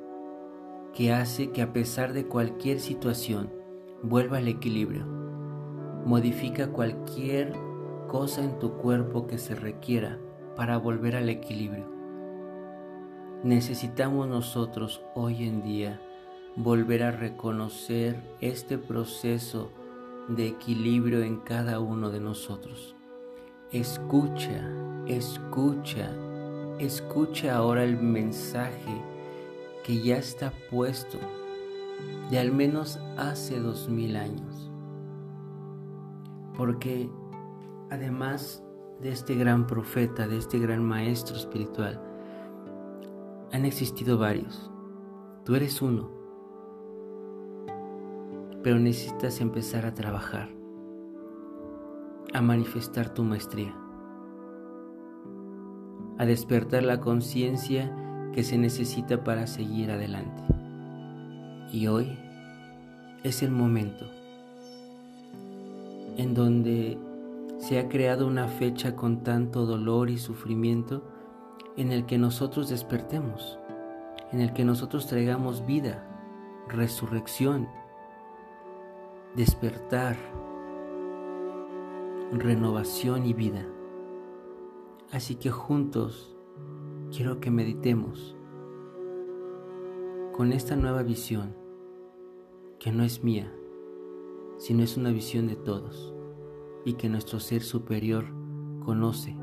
que 0.93 1.13
hace 1.13 1.51
que 1.51 1.61
a 1.61 1.71
pesar 1.71 2.13
de 2.13 2.25
cualquier 2.25 2.79
situación 2.79 3.51
vuelva 4.01 4.37
al 4.37 4.47
equilibrio. 4.47 5.05
Modifica 6.05 6.67
cualquier 6.67 7.53
cosa 8.07 8.43
en 8.43 8.57
tu 8.59 8.73
cuerpo 8.73 9.27
que 9.27 9.37
se 9.37 9.55
requiera 9.55 10.19
para 10.55 10.77
volver 10.77 11.15
al 11.15 11.29
equilibrio. 11.29 11.85
Necesitamos 13.43 14.27
nosotros 14.27 15.01
hoy 15.15 15.45
en 15.45 15.61
día 15.61 15.99
volver 16.55 17.03
a 17.03 17.11
reconocer 17.11 18.15
este 18.41 18.77
proceso 18.77 19.71
de 20.27 20.47
equilibrio 20.47 21.23
en 21.23 21.37
cada 21.37 21.79
uno 21.79 22.09
de 22.09 22.19
nosotros. 22.19 22.95
Escucha, 23.71 24.69
escucha, 25.07 26.09
escucha 26.85 27.55
ahora 27.55 27.83
el 27.83 27.97
mensaje 27.97 29.01
que 29.83 30.01
ya 30.01 30.17
está 30.17 30.51
puesto 30.69 31.17
de 32.29 32.39
al 32.39 32.51
menos 32.51 32.99
hace 33.17 33.59
dos 33.59 33.89
mil 33.89 34.15
años. 34.15 34.71
Porque 36.55 37.09
además 37.89 38.63
de 39.01 39.11
este 39.11 39.35
gran 39.35 39.67
profeta, 39.67 40.27
de 40.27 40.37
este 40.37 40.59
gran 40.59 40.83
maestro 40.83 41.35
espiritual, 41.35 42.01
han 43.51 43.65
existido 43.65 44.17
varios. 44.17 44.71
Tú 45.45 45.55
eres 45.55 45.81
uno 45.81 46.23
pero 48.63 48.79
necesitas 48.79 49.41
empezar 49.41 49.85
a 49.85 49.93
trabajar, 49.93 50.49
a 52.33 52.41
manifestar 52.41 53.13
tu 53.13 53.23
maestría, 53.23 53.75
a 56.17 56.25
despertar 56.25 56.83
la 56.83 56.99
conciencia 56.99 57.91
que 58.33 58.43
se 58.43 58.57
necesita 58.57 59.23
para 59.23 59.47
seguir 59.47 59.91
adelante. 59.91 60.41
Y 61.71 61.87
hoy 61.87 62.17
es 63.23 63.43
el 63.43 63.51
momento 63.51 64.05
en 66.17 66.33
donde 66.33 66.97
se 67.57 67.79
ha 67.79 67.89
creado 67.89 68.27
una 68.27 68.47
fecha 68.47 68.95
con 68.95 69.23
tanto 69.23 69.65
dolor 69.65 70.09
y 70.09 70.17
sufrimiento 70.17 71.03
en 71.77 71.91
el 71.91 72.05
que 72.05 72.17
nosotros 72.17 72.69
despertemos, 72.69 73.57
en 74.31 74.41
el 74.41 74.53
que 74.53 74.65
nosotros 74.65 75.07
traigamos 75.07 75.65
vida, 75.65 76.07
resurrección 76.67 77.67
despertar, 79.35 80.15
renovación 82.31 83.25
y 83.25 83.33
vida. 83.33 83.65
Así 85.13 85.35
que 85.35 85.51
juntos 85.51 86.35
quiero 87.15 87.39
que 87.39 87.51
meditemos 87.51 88.35
con 90.35 90.51
esta 90.51 90.75
nueva 90.75 91.03
visión 91.03 91.55
que 92.79 92.91
no 92.91 93.03
es 93.03 93.23
mía, 93.23 93.53
sino 94.57 94.81
es 94.81 94.97
una 94.97 95.11
visión 95.11 95.45
de 95.45 95.55
todos 95.55 96.15
y 96.83 96.93
que 96.93 97.09
nuestro 97.09 97.39
ser 97.39 97.61
superior 97.61 98.25
conoce, 98.83 99.37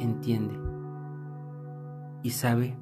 entiende 0.00 0.58
y 2.24 2.30
sabe 2.30 2.76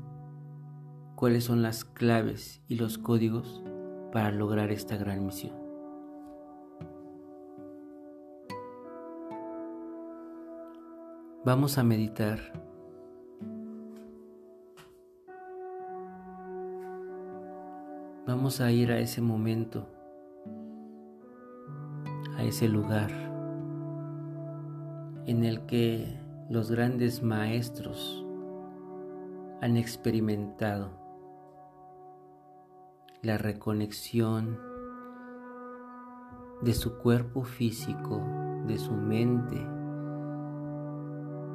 cuáles 1.16 1.44
son 1.44 1.60
las 1.60 1.84
claves 1.84 2.62
y 2.66 2.76
los 2.76 2.96
códigos 2.96 3.62
para 4.10 4.30
lograr 4.30 4.70
esta 4.72 4.96
gran 4.96 5.26
misión. 5.26 5.61
Vamos 11.44 11.76
a 11.76 11.82
meditar. 11.82 12.38
Vamos 18.24 18.60
a 18.60 18.70
ir 18.70 18.92
a 18.92 19.00
ese 19.00 19.20
momento, 19.20 19.88
a 22.36 22.44
ese 22.44 22.68
lugar 22.68 23.10
en 25.26 25.42
el 25.42 25.66
que 25.66 26.16
los 26.48 26.70
grandes 26.70 27.24
maestros 27.24 28.24
han 29.60 29.76
experimentado 29.76 30.90
la 33.20 33.36
reconexión 33.36 34.60
de 36.62 36.72
su 36.72 36.98
cuerpo 36.98 37.42
físico, 37.42 38.22
de 38.68 38.78
su 38.78 38.92
mente, 38.92 39.81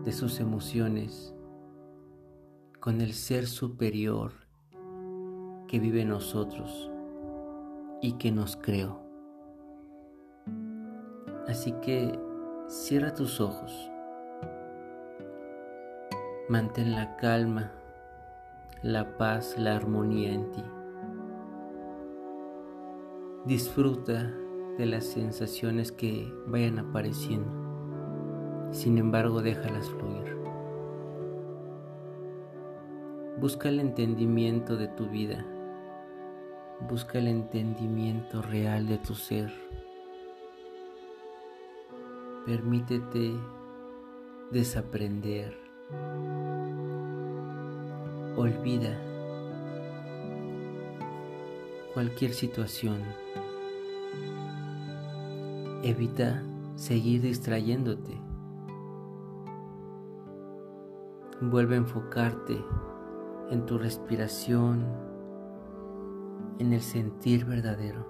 de 0.08 0.13
sus 0.13 0.39
emociones 0.39 1.36
con 2.80 3.02
el 3.02 3.12
ser 3.12 3.46
superior 3.46 4.32
que 5.67 5.80
vive 5.82 6.04
en 6.04 6.08
nosotros 6.08 6.89
y 8.02 8.13
que 8.13 8.32
nos 8.32 8.56
creó. 8.56 9.02
Así 11.50 11.74
que 11.82 12.17
cierra 12.70 13.13
tus 13.15 13.41
ojos, 13.41 13.91
mantén 16.48 16.93
la 16.93 17.17
calma, 17.17 17.74
la 18.84 19.17
paz, 19.17 19.58
la 19.58 19.76
armonía 19.76 20.32
en 20.32 20.52
ti. 20.54 20.63
Disfruta 23.43 24.34
de 24.78 24.86
las 24.86 25.04
sensaciones 25.04 25.91
que 25.91 26.34
vayan 26.48 26.80
apareciendo 26.80 27.66
sin 28.71 28.97
embargo 28.97 29.41
déjalas 29.41 29.89
fluir. 29.89 30.38
Busca 33.39 33.69
el 33.69 33.80
entendimiento 33.80 34.77
de 34.77 34.88
tu 34.88 35.08
vida, 35.08 35.45
busca 36.89 37.19
el 37.19 37.27
entendimiento 37.27 38.41
real 38.41 38.88
de 38.88 38.97
tu 38.97 39.13
ser. 39.13 39.53
Permítete 42.45 43.34
desaprender, 44.51 45.58
Olvida 48.38 48.95
cualquier 51.97 52.32
situación. 52.32 53.01
Evita 55.82 56.43
seguir 56.75 57.23
distrayéndote. 57.23 58.27
Vuelve 61.39 61.76
a 61.76 61.78
enfocarte 61.78 62.65
en 63.52 63.67
tu 63.67 63.78
respiración, 63.78 64.84
en 66.58 66.73
el 66.73 66.82
sentir 66.82 67.45
verdadero, 67.45 68.08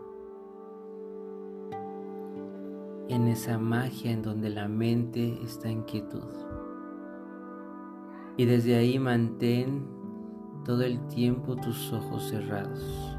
en 3.09 3.27
esa 3.27 3.57
magia 3.57 4.11
en 4.11 4.21
donde 4.21 4.49
la 4.49 4.69
mente 4.69 5.43
está 5.43 5.67
en 5.67 5.83
quietud. 5.83 6.23
Y 8.37 8.45
desde 8.45 8.77
ahí 8.77 8.97
mantén 8.97 9.85
todo 10.63 10.83
el 10.83 11.05
tiempo 11.07 11.57
tus 11.57 11.91
ojos 11.91 12.29
cerrados. 12.29 13.17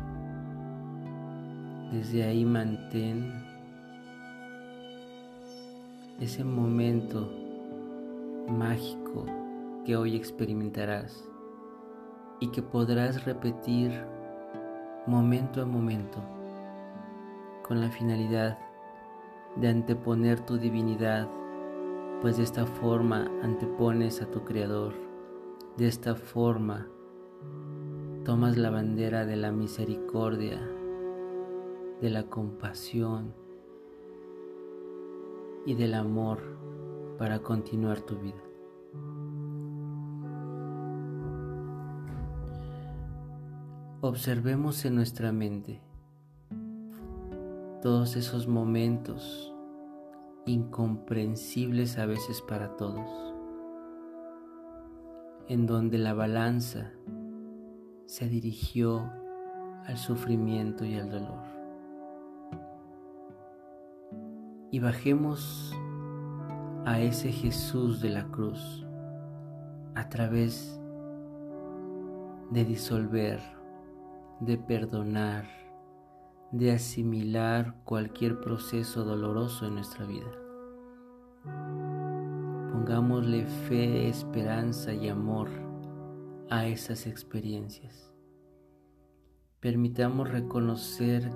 Desde 1.92 2.24
ahí 2.24 2.46
mantén 2.46 3.30
ese 6.18 6.44
momento 6.44 7.30
mágico 8.48 9.37
que 9.88 9.96
hoy 9.96 10.16
experimentarás 10.16 11.26
y 12.40 12.48
que 12.48 12.60
podrás 12.60 13.24
repetir 13.24 13.90
momento 15.06 15.62
a 15.62 15.64
momento 15.64 16.22
con 17.66 17.80
la 17.80 17.88
finalidad 17.88 18.58
de 19.56 19.68
anteponer 19.68 20.40
tu 20.40 20.58
divinidad, 20.58 21.26
pues 22.20 22.36
de 22.36 22.42
esta 22.42 22.66
forma 22.66 23.30
antepones 23.42 24.20
a 24.20 24.30
tu 24.30 24.44
Creador, 24.44 24.92
de 25.78 25.88
esta 25.88 26.14
forma 26.14 26.86
tomas 28.26 28.58
la 28.58 28.68
bandera 28.68 29.24
de 29.24 29.36
la 29.36 29.52
misericordia, 29.52 30.60
de 32.02 32.10
la 32.10 32.24
compasión 32.24 33.32
y 35.64 35.72
del 35.72 35.94
amor 35.94 36.40
para 37.16 37.38
continuar 37.38 38.02
tu 38.02 38.18
vida. 38.18 38.47
Observemos 44.00 44.84
en 44.84 44.94
nuestra 44.94 45.32
mente 45.32 45.80
todos 47.82 48.14
esos 48.14 48.46
momentos 48.46 49.52
incomprensibles 50.46 51.98
a 51.98 52.06
veces 52.06 52.40
para 52.40 52.76
todos, 52.76 53.34
en 55.48 55.66
donde 55.66 55.98
la 55.98 56.14
balanza 56.14 56.92
se 58.06 58.28
dirigió 58.28 59.10
al 59.84 59.96
sufrimiento 59.96 60.84
y 60.84 60.94
al 60.94 61.10
dolor. 61.10 61.42
Y 64.70 64.78
bajemos 64.78 65.74
a 66.84 67.00
ese 67.00 67.32
Jesús 67.32 68.00
de 68.00 68.10
la 68.10 68.28
cruz 68.28 68.86
a 69.96 70.08
través 70.08 70.80
de 72.52 72.64
disolver 72.64 73.57
de 74.40 74.56
perdonar, 74.56 75.44
de 76.52 76.72
asimilar 76.72 77.74
cualquier 77.84 78.40
proceso 78.40 79.04
doloroso 79.04 79.66
en 79.66 79.74
nuestra 79.74 80.06
vida. 80.06 80.30
Pongámosle 82.70 83.46
fe, 83.46 84.08
esperanza 84.08 84.94
y 84.94 85.08
amor 85.08 85.48
a 86.50 86.66
esas 86.66 87.06
experiencias. 87.06 88.12
Permitamos 89.60 90.30
reconocer 90.30 91.28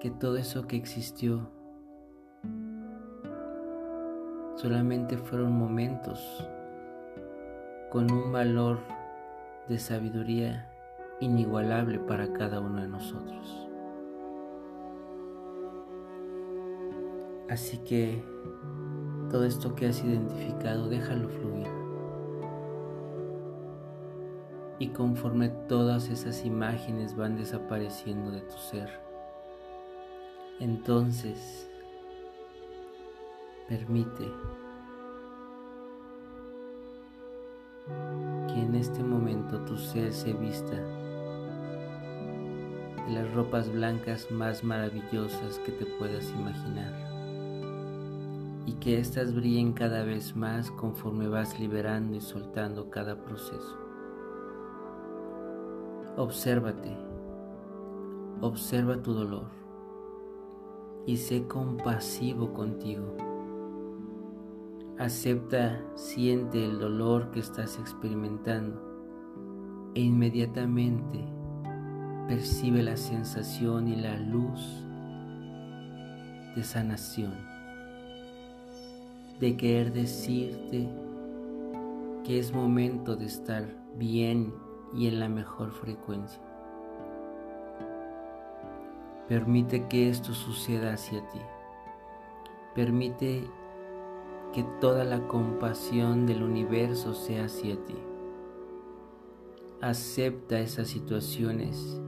que 0.00 0.10
todo 0.10 0.36
eso 0.36 0.66
que 0.66 0.76
existió 0.76 1.48
solamente 4.56 5.16
fueron 5.16 5.52
momentos 5.52 6.20
con 7.90 8.10
un 8.10 8.32
valor 8.32 8.80
de 9.68 9.78
sabiduría 9.78 10.73
inigualable 11.20 11.98
para 11.98 12.32
cada 12.32 12.60
uno 12.60 12.82
de 12.82 12.88
nosotros. 12.88 13.68
Así 17.48 17.78
que 17.78 18.22
todo 19.30 19.44
esto 19.44 19.74
que 19.74 19.86
has 19.86 20.02
identificado, 20.02 20.88
déjalo 20.88 21.28
fluir. 21.28 21.68
Y 24.78 24.88
conforme 24.88 25.50
todas 25.68 26.08
esas 26.08 26.44
imágenes 26.44 27.14
van 27.16 27.36
desapareciendo 27.36 28.30
de 28.30 28.40
tu 28.40 28.56
ser, 28.56 28.90
entonces 30.58 31.70
permite 33.68 34.24
que 38.48 38.60
en 38.60 38.74
este 38.74 39.02
momento 39.02 39.60
tu 39.64 39.76
ser 39.76 40.12
se 40.12 40.32
vista 40.32 40.76
de 43.06 43.14
las 43.14 43.32
ropas 43.34 43.70
blancas 43.70 44.30
más 44.30 44.64
maravillosas 44.64 45.58
que 45.60 45.72
te 45.72 45.86
puedas 45.86 46.30
imaginar 46.30 46.92
y 48.66 48.72
que 48.74 48.98
éstas 48.98 49.34
brillen 49.34 49.72
cada 49.72 50.04
vez 50.04 50.34
más 50.34 50.70
conforme 50.70 51.28
vas 51.28 51.58
liberando 51.60 52.16
y 52.16 52.20
soltando 52.20 52.88
cada 52.88 53.22
proceso. 53.22 53.78
Obsérvate, 56.16 56.96
observa 58.40 59.02
tu 59.02 59.12
dolor 59.12 59.50
y 61.06 61.16
sé 61.16 61.46
compasivo 61.46 62.52
contigo. 62.54 63.16
Acepta, 64.96 65.84
siente 65.96 66.64
el 66.64 66.78
dolor 66.78 67.32
que 67.32 67.40
estás 67.40 67.78
experimentando 67.78 68.80
e 69.94 70.00
inmediatamente 70.00 71.33
percibe 72.28 72.82
la 72.82 72.96
sensación 72.96 73.88
y 73.88 73.96
la 73.96 74.16
luz 74.16 74.60
de 76.56 76.62
sanación, 76.62 77.34
de 79.40 79.56
querer 79.56 79.92
decirte 79.92 80.88
que 82.24 82.38
es 82.38 82.52
momento 82.52 83.16
de 83.16 83.26
estar 83.26 83.68
bien 83.96 84.54
y 84.94 85.08
en 85.08 85.20
la 85.20 85.28
mejor 85.28 85.72
frecuencia. 85.72 86.40
Permite 89.28 89.86
que 89.88 90.08
esto 90.08 90.32
suceda 90.32 90.94
hacia 90.94 91.20
ti. 91.28 91.40
Permite 92.74 93.44
que 94.52 94.64
toda 94.80 95.04
la 95.04 95.26
compasión 95.26 96.26
del 96.26 96.42
universo 96.42 97.14
sea 97.14 97.46
hacia 97.46 97.76
ti. 97.84 97.96
Acepta 99.80 100.60
esas 100.60 100.88
situaciones 100.88 102.00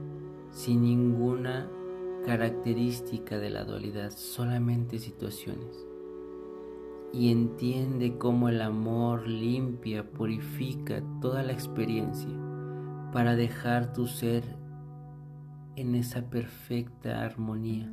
sin 0.51 0.83
ninguna 0.83 1.69
característica 2.25 3.37
de 3.37 3.49
la 3.49 3.63
dualidad, 3.63 4.11
solamente 4.11 4.99
situaciones. 4.99 5.85
Y 7.13 7.31
entiende 7.31 8.17
cómo 8.17 8.49
el 8.49 8.61
amor 8.61 9.27
limpia, 9.27 10.03
purifica 10.03 11.01
toda 11.21 11.41
la 11.43 11.53
experiencia 11.53 12.29
para 13.13 13.35
dejar 13.35 13.93
tu 13.93 14.07
ser 14.07 14.43
en 15.77 15.95
esa 15.95 16.29
perfecta 16.29 17.21
armonía. 17.21 17.89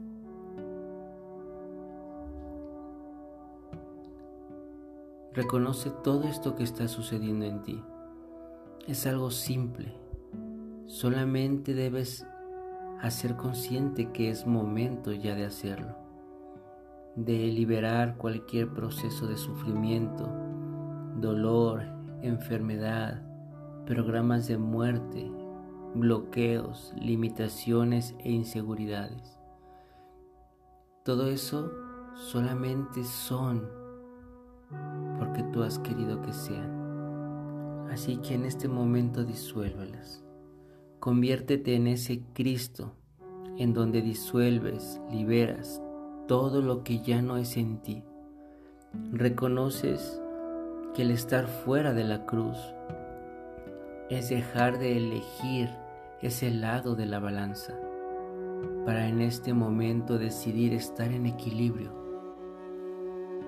Reconoce 5.35 5.91
todo 6.03 6.29
esto 6.29 6.55
que 6.55 6.63
está 6.63 6.89
sucediendo 6.89 7.45
en 7.45 7.63
ti. 7.63 7.83
Es 8.87 9.07
algo 9.07 9.31
simple. 9.31 9.93
Solamente 10.87 11.75
debes 11.75 12.27
a 13.01 13.11
ser 13.11 13.37
consciente 13.37 14.11
que 14.13 14.31
es 14.31 14.47
momento 14.47 15.13
ya 15.13 15.35
de 15.35 15.45
hacerlo, 15.45 15.97
de 17.17 17.47
liberar 17.49 18.17
cualquier 18.17 18.73
proceso 18.73 19.27
de 19.27 19.37
sufrimiento, 19.37 20.29
dolor, 21.17 21.83
enfermedad, 22.23 23.23
programas 23.87 24.47
de 24.47 24.59
muerte, 24.59 25.31
bloqueos, 25.95 26.93
limitaciones 26.97 28.15
e 28.19 28.33
inseguridades. 28.33 29.39
Todo 31.05 31.29
eso 31.29 31.71
solamente 32.15 33.05
son 33.05 33.69
porque 35.19 35.43
tú 35.53 35.63
has 35.63 35.79
querido 35.79 36.21
que 36.23 36.33
sean. 36.33 37.89
Así 37.91 38.17
que 38.17 38.35
en 38.35 38.45
este 38.45 38.69
momento 38.69 39.25
disuélvelas. 39.25 40.24
Conviértete 41.05 41.75
en 41.75 41.87
ese 41.87 42.23
Cristo 42.33 42.95
en 43.59 43.75
donde 43.75 44.01
disuelves, 44.01 45.03
liberas 45.11 45.83
todo 46.27 46.63
lo 46.63 46.83
que 46.83 47.03
ya 47.03 47.21
no 47.21 47.37
es 47.37 47.59
en 47.59 47.83
ti. 47.83 48.03
Reconoces 49.13 50.19
que 50.95 51.03
el 51.03 51.11
estar 51.11 51.47
fuera 51.47 51.93
de 51.93 52.05
la 52.05 52.25
cruz 52.25 52.57
es 54.09 54.31
dejar 54.31 54.79
de 54.79 54.97
elegir 54.97 55.69
ese 56.23 56.51
lado 56.51 56.95
de 56.95 57.05
la 57.05 57.19
balanza 57.19 57.79
para 58.87 59.07
en 59.07 59.21
este 59.21 59.53
momento 59.53 60.17
decidir 60.17 60.73
estar 60.73 61.13
en 61.13 61.27
equilibrio, 61.27 61.93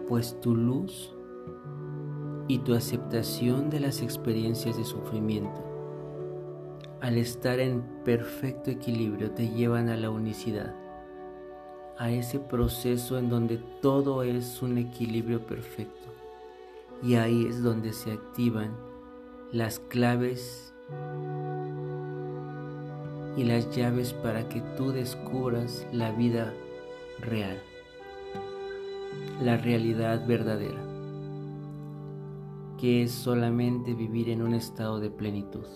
pues 0.07 0.38
tu 0.42 0.55
luz 0.55 1.16
y 2.49 2.59
tu 2.59 2.75
aceptación 2.75 3.71
de 3.71 3.81
las 3.81 4.03
experiencias 4.03 4.77
de 4.77 4.85
sufrimiento 4.85 5.65
al 7.00 7.18
estar 7.18 7.61
en 7.61 7.82
perfecto 8.04 8.70
equilibrio 8.70 9.30
te 9.30 9.48
llevan 9.48 9.88
a 9.88 9.96
la 9.96 10.11
unicidad, 10.11 10.74
a 11.98 12.11
ese 12.11 12.38
proceso 12.38 13.18
en 13.18 13.28
donde 13.28 13.59
todo 13.82 14.22
es 14.22 14.62
un 14.62 14.78
equilibrio 14.78 15.46
perfecto. 15.46 16.09
Y 17.02 17.16
ahí 17.16 17.46
es 17.46 17.62
donde 17.62 17.92
se 17.92 18.12
activan 18.12 18.74
las 19.52 19.78
claves 19.78 20.72
y 23.37 23.44
las 23.44 23.70
llaves 23.76 24.14
para 24.14 24.48
que 24.48 24.62
tú 24.78 24.92
descubras 24.92 25.87
la 25.92 26.11
vida 26.11 26.54
real, 27.20 27.59
la 29.42 29.59
realidad 29.59 30.26
verdadera, 30.26 30.82
que 32.78 33.02
es 33.02 33.12
solamente 33.12 33.92
vivir 33.92 34.30
en 34.30 34.40
un 34.40 34.54
estado 34.54 34.98
de 35.00 35.11
plenitud. 35.11 35.66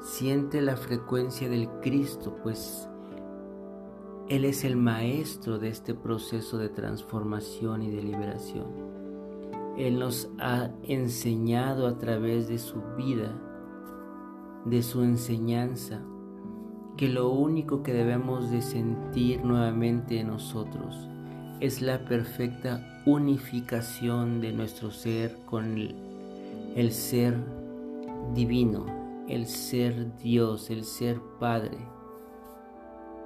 Siente 0.00 0.60
la 0.60 0.76
frecuencia 0.76 1.48
del 1.48 1.68
Cristo, 1.80 2.36
pues 2.42 2.88
Él 4.28 4.44
es 4.44 4.64
el 4.64 4.76
maestro 4.76 5.58
de 5.58 5.68
este 5.68 5.94
proceso 5.94 6.56
de 6.56 6.68
transformación 6.68 7.82
y 7.82 7.90
de 7.90 8.02
liberación. 8.02 8.66
Él 9.76 9.98
nos 9.98 10.30
ha 10.38 10.70
enseñado 10.84 11.86
a 11.86 11.98
través 11.98 12.48
de 12.48 12.58
su 12.58 12.80
vida, 12.96 13.32
de 14.64 14.82
su 14.82 15.02
enseñanza, 15.02 16.00
que 16.96 17.08
lo 17.08 17.30
único 17.30 17.82
que 17.82 17.92
debemos 17.92 18.50
de 18.50 18.62
sentir 18.62 19.44
nuevamente 19.44 20.20
en 20.20 20.28
nosotros 20.28 21.08
es 21.60 21.80
la 21.82 22.04
perfecta 22.04 23.02
unificación 23.04 24.40
de 24.40 24.52
nuestro 24.52 24.90
ser 24.90 25.36
con 25.46 25.76
el 26.74 26.92
ser 26.92 27.36
divino, 28.34 28.97
el 29.28 29.46
ser 29.46 30.16
Dios, 30.16 30.70
el 30.70 30.84
ser 30.84 31.20
Padre, 31.38 31.78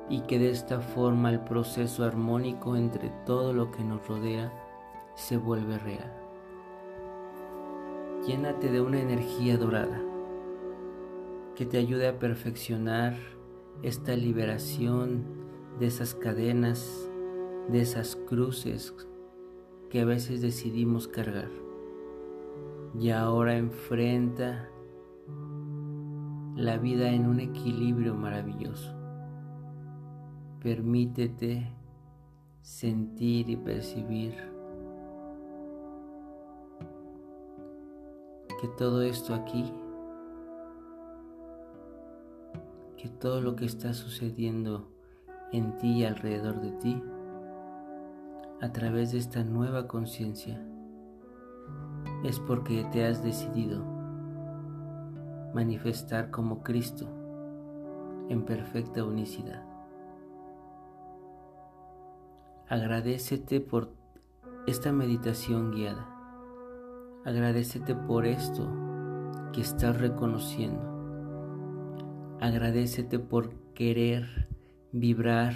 y 0.08 0.20
que 0.22 0.38
de 0.38 0.50
esta 0.50 0.80
forma 0.80 1.30
el 1.30 1.40
proceso 1.40 2.04
armónico 2.04 2.76
entre 2.76 3.10
todo 3.24 3.52
lo 3.52 3.70
que 3.70 3.84
nos 3.84 4.06
rodea 4.06 4.52
se 5.14 5.36
vuelve 5.36 5.78
real. 5.78 6.12
Llénate 8.26 8.70
de 8.70 8.80
una 8.80 9.00
energía 9.00 9.56
dorada 9.56 10.00
que 11.54 11.66
te 11.66 11.78
ayude 11.78 12.08
a 12.08 12.18
perfeccionar 12.18 13.14
esta 13.82 14.16
liberación 14.16 15.24
de 15.78 15.86
esas 15.86 16.14
cadenas, 16.14 17.08
de 17.68 17.80
esas 17.80 18.16
cruces 18.16 18.94
que 19.90 20.00
a 20.00 20.04
veces 20.04 20.40
decidimos 20.40 21.08
cargar. 21.08 21.50
Y 22.98 23.10
ahora 23.10 23.56
enfrenta 23.56 24.71
la 26.56 26.76
vida 26.76 27.08
en 27.08 27.26
un 27.26 27.40
equilibrio 27.40 28.14
maravilloso. 28.14 28.94
Permítete 30.60 31.72
sentir 32.60 33.48
y 33.48 33.56
percibir 33.56 34.34
que 38.60 38.68
todo 38.68 39.02
esto 39.02 39.34
aquí, 39.34 39.72
que 42.96 43.08
todo 43.08 43.40
lo 43.40 43.56
que 43.56 43.64
está 43.64 43.92
sucediendo 43.92 44.88
en 45.52 45.76
ti 45.78 46.00
y 46.00 46.04
alrededor 46.04 46.60
de 46.60 46.70
ti, 46.72 47.02
a 48.60 48.72
través 48.72 49.10
de 49.10 49.18
esta 49.18 49.42
nueva 49.42 49.88
conciencia, 49.88 50.64
es 52.22 52.38
porque 52.38 52.84
te 52.92 53.04
has 53.04 53.24
decidido 53.24 53.91
manifestar 55.54 56.30
como 56.30 56.62
Cristo 56.62 57.06
en 58.28 58.44
perfecta 58.44 59.04
unicidad. 59.04 59.62
Agradecete 62.68 63.60
por 63.60 63.90
esta 64.66 64.92
meditación 64.92 65.72
guiada. 65.72 66.08
Agradecete 67.24 67.94
por 67.94 68.26
esto 68.26 68.66
que 69.52 69.60
estás 69.60 70.00
reconociendo. 70.00 70.80
Agradecete 72.40 73.18
por 73.18 73.54
querer 73.74 74.48
vibrar 74.92 75.54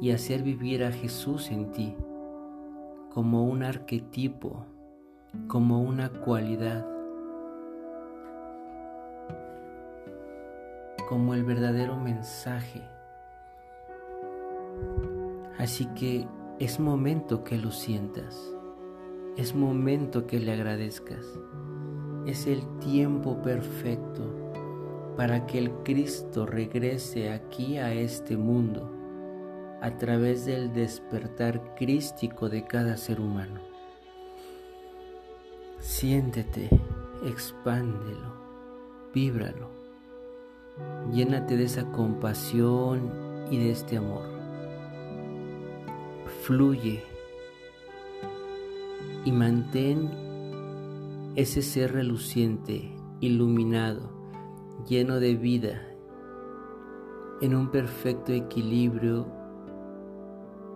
y 0.00 0.10
hacer 0.10 0.42
vivir 0.42 0.84
a 0.84 0.92
Jesús 0.92 1.50
en 1.50 1.72
ti 1.72 1.96
como 3.10 3.44
un 3.44 3.62
arquetipo, 3.62 4.66
como 5.46 5.80
una 5.80 6.10
cualidad 6.10 6.93
como 11.08 11.34
el 11.34 11.44
verdadero 11.44 11.96
mensaje. 11.96 12.82
Así 15.58 15.86
que 15.94 16.26
es 16.58 16.80
momento 16.80 17.44
que 17.44 17.58
lo 17.58 17.70
sientas, 17.70 18.52
es 19.36 19.54
momento 19.54 20.26
que 20.26 20.40
le 20.40 20.52
agradezcas, 20.52 21.24
es 22.26 22.46
el 22.46 22.62
tiempo 22.78 23.40
perfecto 23.42 24.22
para 25.16 25.46
que 25.46 25.58
el 25.58 25.70
Cristo 25.84 26.46
regrese 26.46 27.30
aquí 27.30 27.78
a 27.78 27.92
este 27.92 28.36
mundo 28.36 28.90
a 29.80 29.96
través 29.96 30.44
del 30.46 30.72
despertar 30.72 31.74
crístico 31.74 32.48
de 32.48 32.64
cada 32.64 32.96
ser 32.96 33.20
humano. 33.20 33.60
Siéntete, 35.78 36.70
expándelo, 37.24 38.34
víbralo 39.12 39.83
Llénate 41.12 41.56
de 41.56 41.64
esa 41.64 41.90
compasión 41.92 43.10
y 43.50 43.58
de 43.58 43.70
este 43.70 43.96
amor. 43.96 44.24
Fluye 46.42 47.02
y 49.24 49.32
mantén 49.32 50.10
ese 51.36 51.62
ser 51.62 51.92
reluciente, 51.92 52.94
iluminado, 53.20 54.10
lleno 54.88 55.20
de 55.20 55.36
vida, 55.36 55.80
en 57.40 57.54
un 57.54 57.70
perfecto 57.70 58.32
equilibrio 58.32 59.26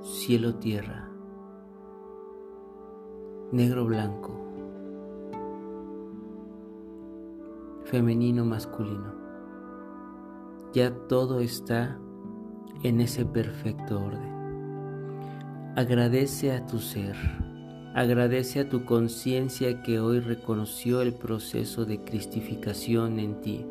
cielo-tierra, 0.03 1.11
negro-blanco, 3.53 4.33
femenino-masculino 7.85 9.18
ya 10.73 10.93
todo 11.09 11.41
está 11.41 11.99
en 12.83 13.01
ese 13.01 13.25
perfecto 13.25 14.01
orden. 14.05 14.39
Agradece 15.77 16.53
a 16.53 16.67
tu 16.67 16.79
ser, 16.79 17.17
agradece 17.95 18.61
a 18.61 18.69
tu 18.69 18.85
conciencia 18.85 19.83
que 19.83 20.01
hoy 20.01 20.21
reconoció 20.21 21.03
el 21.03 21.15
proceso 21.15 21.85
de 21.85 22.03
cristificación 22.03 23.19
en 23.19 23.41
ti, 23.41 23.67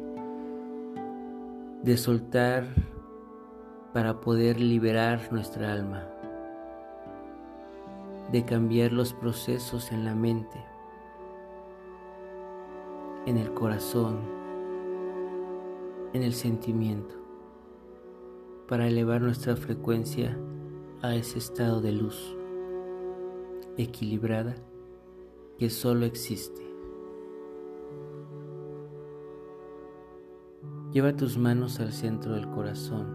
de 1.83 1.97
soltar 1.97 2.65
para 3.93 4.19
poder 4.19 4.59
liberar 4.59 5.31
nuestra 5.31 5.73
alma, 5.73 6.03
de 8.31 8.43
cambiar 8.45 8.91
los 8.91 9.13
procesos 9.13 9.91
en 9.91 10.05
la 10.05 10.15
mente, 10.15 10.63
en 13.25 13.37
el 13.37 13.53
corazón, 13.53 14.36
en 16.13 16.23
el 16.23 16.33
sentimiento 16.33 17.15
para 18.67 18.87
elevar 18.87 19.21
nuestra 19.21 19.55
frecuencia 19.55 20.37
a 21.01 21.15
ese 21.15 21.37
estado 21.37 21.81
de 21.81 21.91
luz 21.91 22.35
equilibrada 23.77 24.55
que 25.57 25.69
solo 25.69 26.05
existe. 26.05 26.61
Lleva 30.91 31.15
tus 31.15 31.37
manos 31.37 31.79
al 31.79 31.93
centro 31.93 32.33
del 32.33 32.49
corazón 32.49 33.07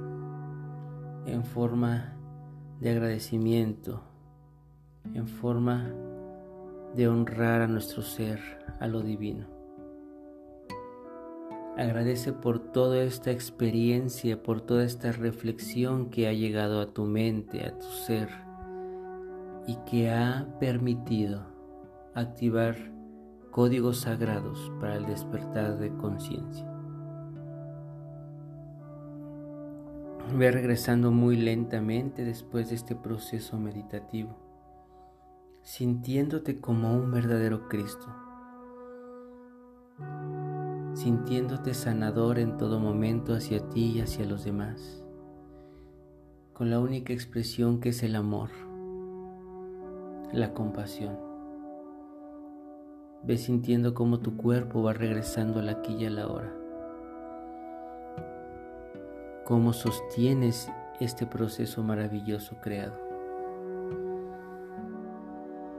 en 1.27 1.45
forma 1.45 2.17
de 2.81 2.91
agradecimiento, 2.91 4.03
en 5.15 5.27
forma 5.27 5.91
de 6.95 7.09
honrar 7.09 7.63
a 7.63 7.67
nuestro 7.67 8.03
ser, 8.03 8.41
a 8.81 8.87
lo 8.87 9.01
divino. 9.03 9.52
Agradece 11.77 12.35
por 12.35 12.59
toda 12.59 13.03
esta 13.03 13.31
experiencia, 13.31 14.43
por 14.43 14.61
toda 14.61 14.85
esta 14.85 15.11
reflexión 15.11 16.11
que 16.11 16.29
ha 16.29 16.33
llegado 16.33 16.83
a 16.83 16.93
tu 16.93 17.05
mente, 17.07 17.65
a 17.65 17.79
tu 17.79 17.87
ser 17.87 18.29
y 19.67 19.77
que 19.91 20.11
ha 20.11 20.47
permitido 20.61 21.47
activar 22.15 22.77
códigos 23.51 24.01
sagrados 24.01 24.71
para 24.81 24.97
el 24.97 25.07
despertar 25.07 25.79
de 25.79 25.91
conciencia. 25.97 26.69
Ve 30.37 30.51
regresando 30.51 31.11
muy 31.11 31.37
lentamente 31.37 32.25
después 32.25 32.69
de 32.69 32.77
este 32.77 32.95
proceso 32.97 33.59
meditativo, 33.59 34.37
sintiéndote 35.63 36.61
como 36.61 36.95
un 36.95 37.11
verdadero 37.11 37.69
Cristo, 37.69 38.07
sintiéndote 40.95 41.75
sanador 41.75 42.39
en 42.39 42.57
todo 42.57 42.79
momento 42.81 43.35
hacia 43.35 43.69
ti 43.71 43.93
y 43.97 44.01
hacia 44.01 44.25
los 44.25 44.45
demás, 44.45 45.05
con 46.53 46.71
la 46.71 46.81
única 46.81 47.13
expresión 47.13 47.81
que 47.81 47.91
es 47.91 48.03
el 48.03 48.17
amor, 48.17 48.51
la 50.33 50.55
compasión. 50.55 51.19
Ve 53.25 53.37
sintiendo 53.37 53.95
cómo 53.95 54.21
tu 54.21 54.37
cuerpo 54.37 54.83
va 54.83 54.93
regresando 54.93 55.61
a 55.61 55.63
la 55.63 55.73
aquí 55.73 55.95
y 55.95 56.07
a 56.07 56.11
la 56.11 56.29
hora 56.29 56.63
cómo 59.45 59.73
sostienes 59.73 60.71
este 61.01 61.27
proceso 61.27 61.83
maravilloso 61.83 62.57
creado. 62.63 62.99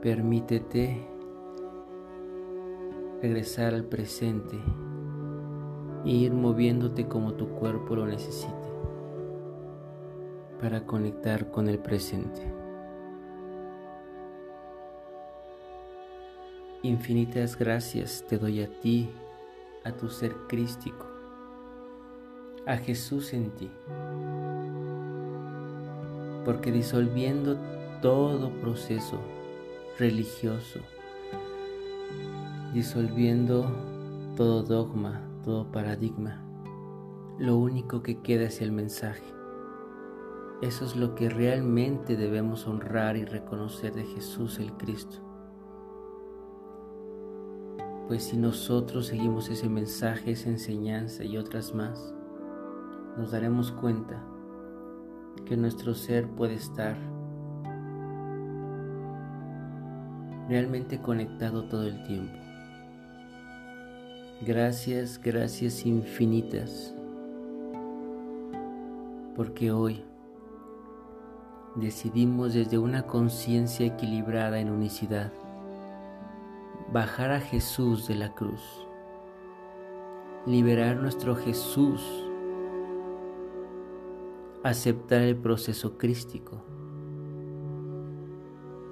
Permítete 0.02 1.04
regresar 3.22 3.74
al 3.74 3.84
presente 3.84 4.56
ir 6.04 6.32
moviéndote 6.32 7.08
como 7.08 7.34
tu 7.34 7.48
cuerpo 7.48 7.96
lo 7.96 8.06
necesite 8.06 8.52
para 10.60 10.86
conectar 10.86 11.50
con 11.50 11.68
el 11.68 11.78
presente. 11.78 12.40
Infinitas 16.82 17.56
gracias 17.56 18.24
te 18.28 18.38
doy 18.38 18.62
a 18.62 18.80
ti, 18.80 19.10
a 19.84 19.92
tu 19.92 20.08
ser 20.08 20.34
crístico, 20.48 21.06
a 22.66 22.76
Jesús 22.76 23.32
en 23.32 23.50
ti. 23.52 23.70
Porque 26.44 26.70
disolviendo 26.70 27.58
todo 28.02 28.50
proceso 28.60 29.18
religioso, 29.98 30.80
disolviendo 32.74 33.66
todo 34.36 34.62
dogma, 34.62 35.22
todo 35.44 35.70
paradigma, 35.70 36.42
lo 37.38 37.58
único 37.58 38.02
que 38.02 38.22
queda 38.22 38.44
es 38.44 38.62
el 38.62 38.72
mensaje. 38.72 39.24
Eso 40.62 40.86
es 40.86 40.96
lo 40.96 41.14
que 41.14 41.28
realmente 41.28 42.16
debemos 42.16 42.66
honrar 42.66 43.16
y 43.16 43.26
reconocer 43.26 43.92
de 43.92 44.04
Jesús 44.04 44.58
el 44.58 44.72
Cristo. 44.72 45.18
Pues 48.08 48.24
si 48.24 48.38
nosotros 48.38 49.06
seguimos 49.06 49.50
ese 49.50 49.68
mensaje, 49.68 50.30
esa 50.30 50.48
enseñanza 50.48 51.24
y 51.24 51.36
otras 51.36 51.74
más, 51.74 52.14
nos 53.18 53.30
daremos 53.30 53.70
cuenta 53.72 54.24
que 55.44 55.56
nuestro 55.56 55.94
ser 55.94 56.26
puede 56.28 56.54
estar 56.54 56.96
realmente 60.48 61.00
conectado 61.00 61.68
todo 61.68 61.86
el 61.86 62.02
tiempo. 62.04 62.43
Gracias, 64.42 65.20
gracias 65.22 65.86
infinitas, 65.86 66.94
porque 69.36 69.70
hoy 69.70 70.04
decidimos 71.76 72.54
desde 72.54 72.76
una 72.78 73.04
conciencia 73.06 73.86
equilibrada 73.86 74.58
en 74.58 74.70
unicidad 74.70 75.32
bajar 76.92 77.30
a 77.30 77.40
Jesús 77.40 78.06
de 78.06 78.16
la 78.16 78.34
cruz, 78.34 78.60
liberar 80.46 80.96
nuestro 80.96 81.36
Jesús 81.36 82.02
aceptar 84.64 85.20
el 85.22 85.36
proceso 85.36 85.98
crístico 85.98 86.62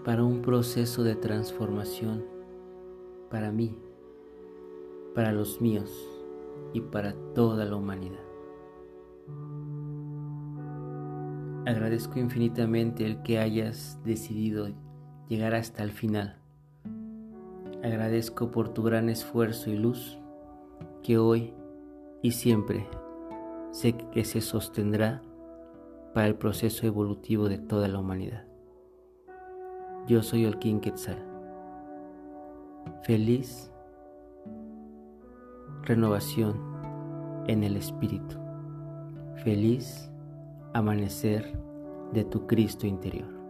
para 0.05 0.23
un 0.23 0.43
proceso 0.43 1.03
de 1.03 1.15
transformación 1.15 2.25
para 3.31 3.51
mí, 3.51 3.75
para 5.15 5.33
los 5.33 5.61
míos 5.61 5.91
y 6.73 6.81
para 6.81 7.15
toda 7.35 7.65
la 7.65 7.77
humanidad. 7.77 8.21
Agradezco 11.67 12.19
infinitamente 12.19 13.07
el 13.07 13.23
que 13.23 13.39
hayas 13.39 14.01
decidido 14.05 14.69
llegar 15.29 15.55
hasta 15.55 15.83
el 15.83 15.93
final. 15.93 16.39
Agradezco 17.83 18.51
por 18.51 18.71
tu 18.71 18.83
gran 18.83 19.09
esfuerzo 19.09 19.71
y 19.71 19.77
luz 19.77 20.19
que 21.03 21.19
hoy 21.19 21.55
y 22.23 22.33
siempre 22.33 22.87
sé 23.71 23.97
que 24.13 24.25
se 24.25 24.41
sostendrá 24.41 25.23
para 26.15 26.27
el 26.27 26.35
proceso 26.35 26.87
evolutivo 26.87 27.49
de 27.49 27.59
toda 27.59 27.89
la 27.89 27.99
humanidad. 27.99 28.47
Yo 30.07 30.23
soy 30.23 30.51
King 30.61 30.81
Quetzal. 30.81 31.19
Feliz 33.03 33.72
renovación 35.83 36.61
en 37.47 37.65
el 37.65 37.77
espíritu. 37.77 38.37
Feliz 39.45 40.11
amanecer 40.75 41.53
de 42.13 42.25
tu 42.25 42.47
Cristo 42.47 42.87
interior. 42.87 43.42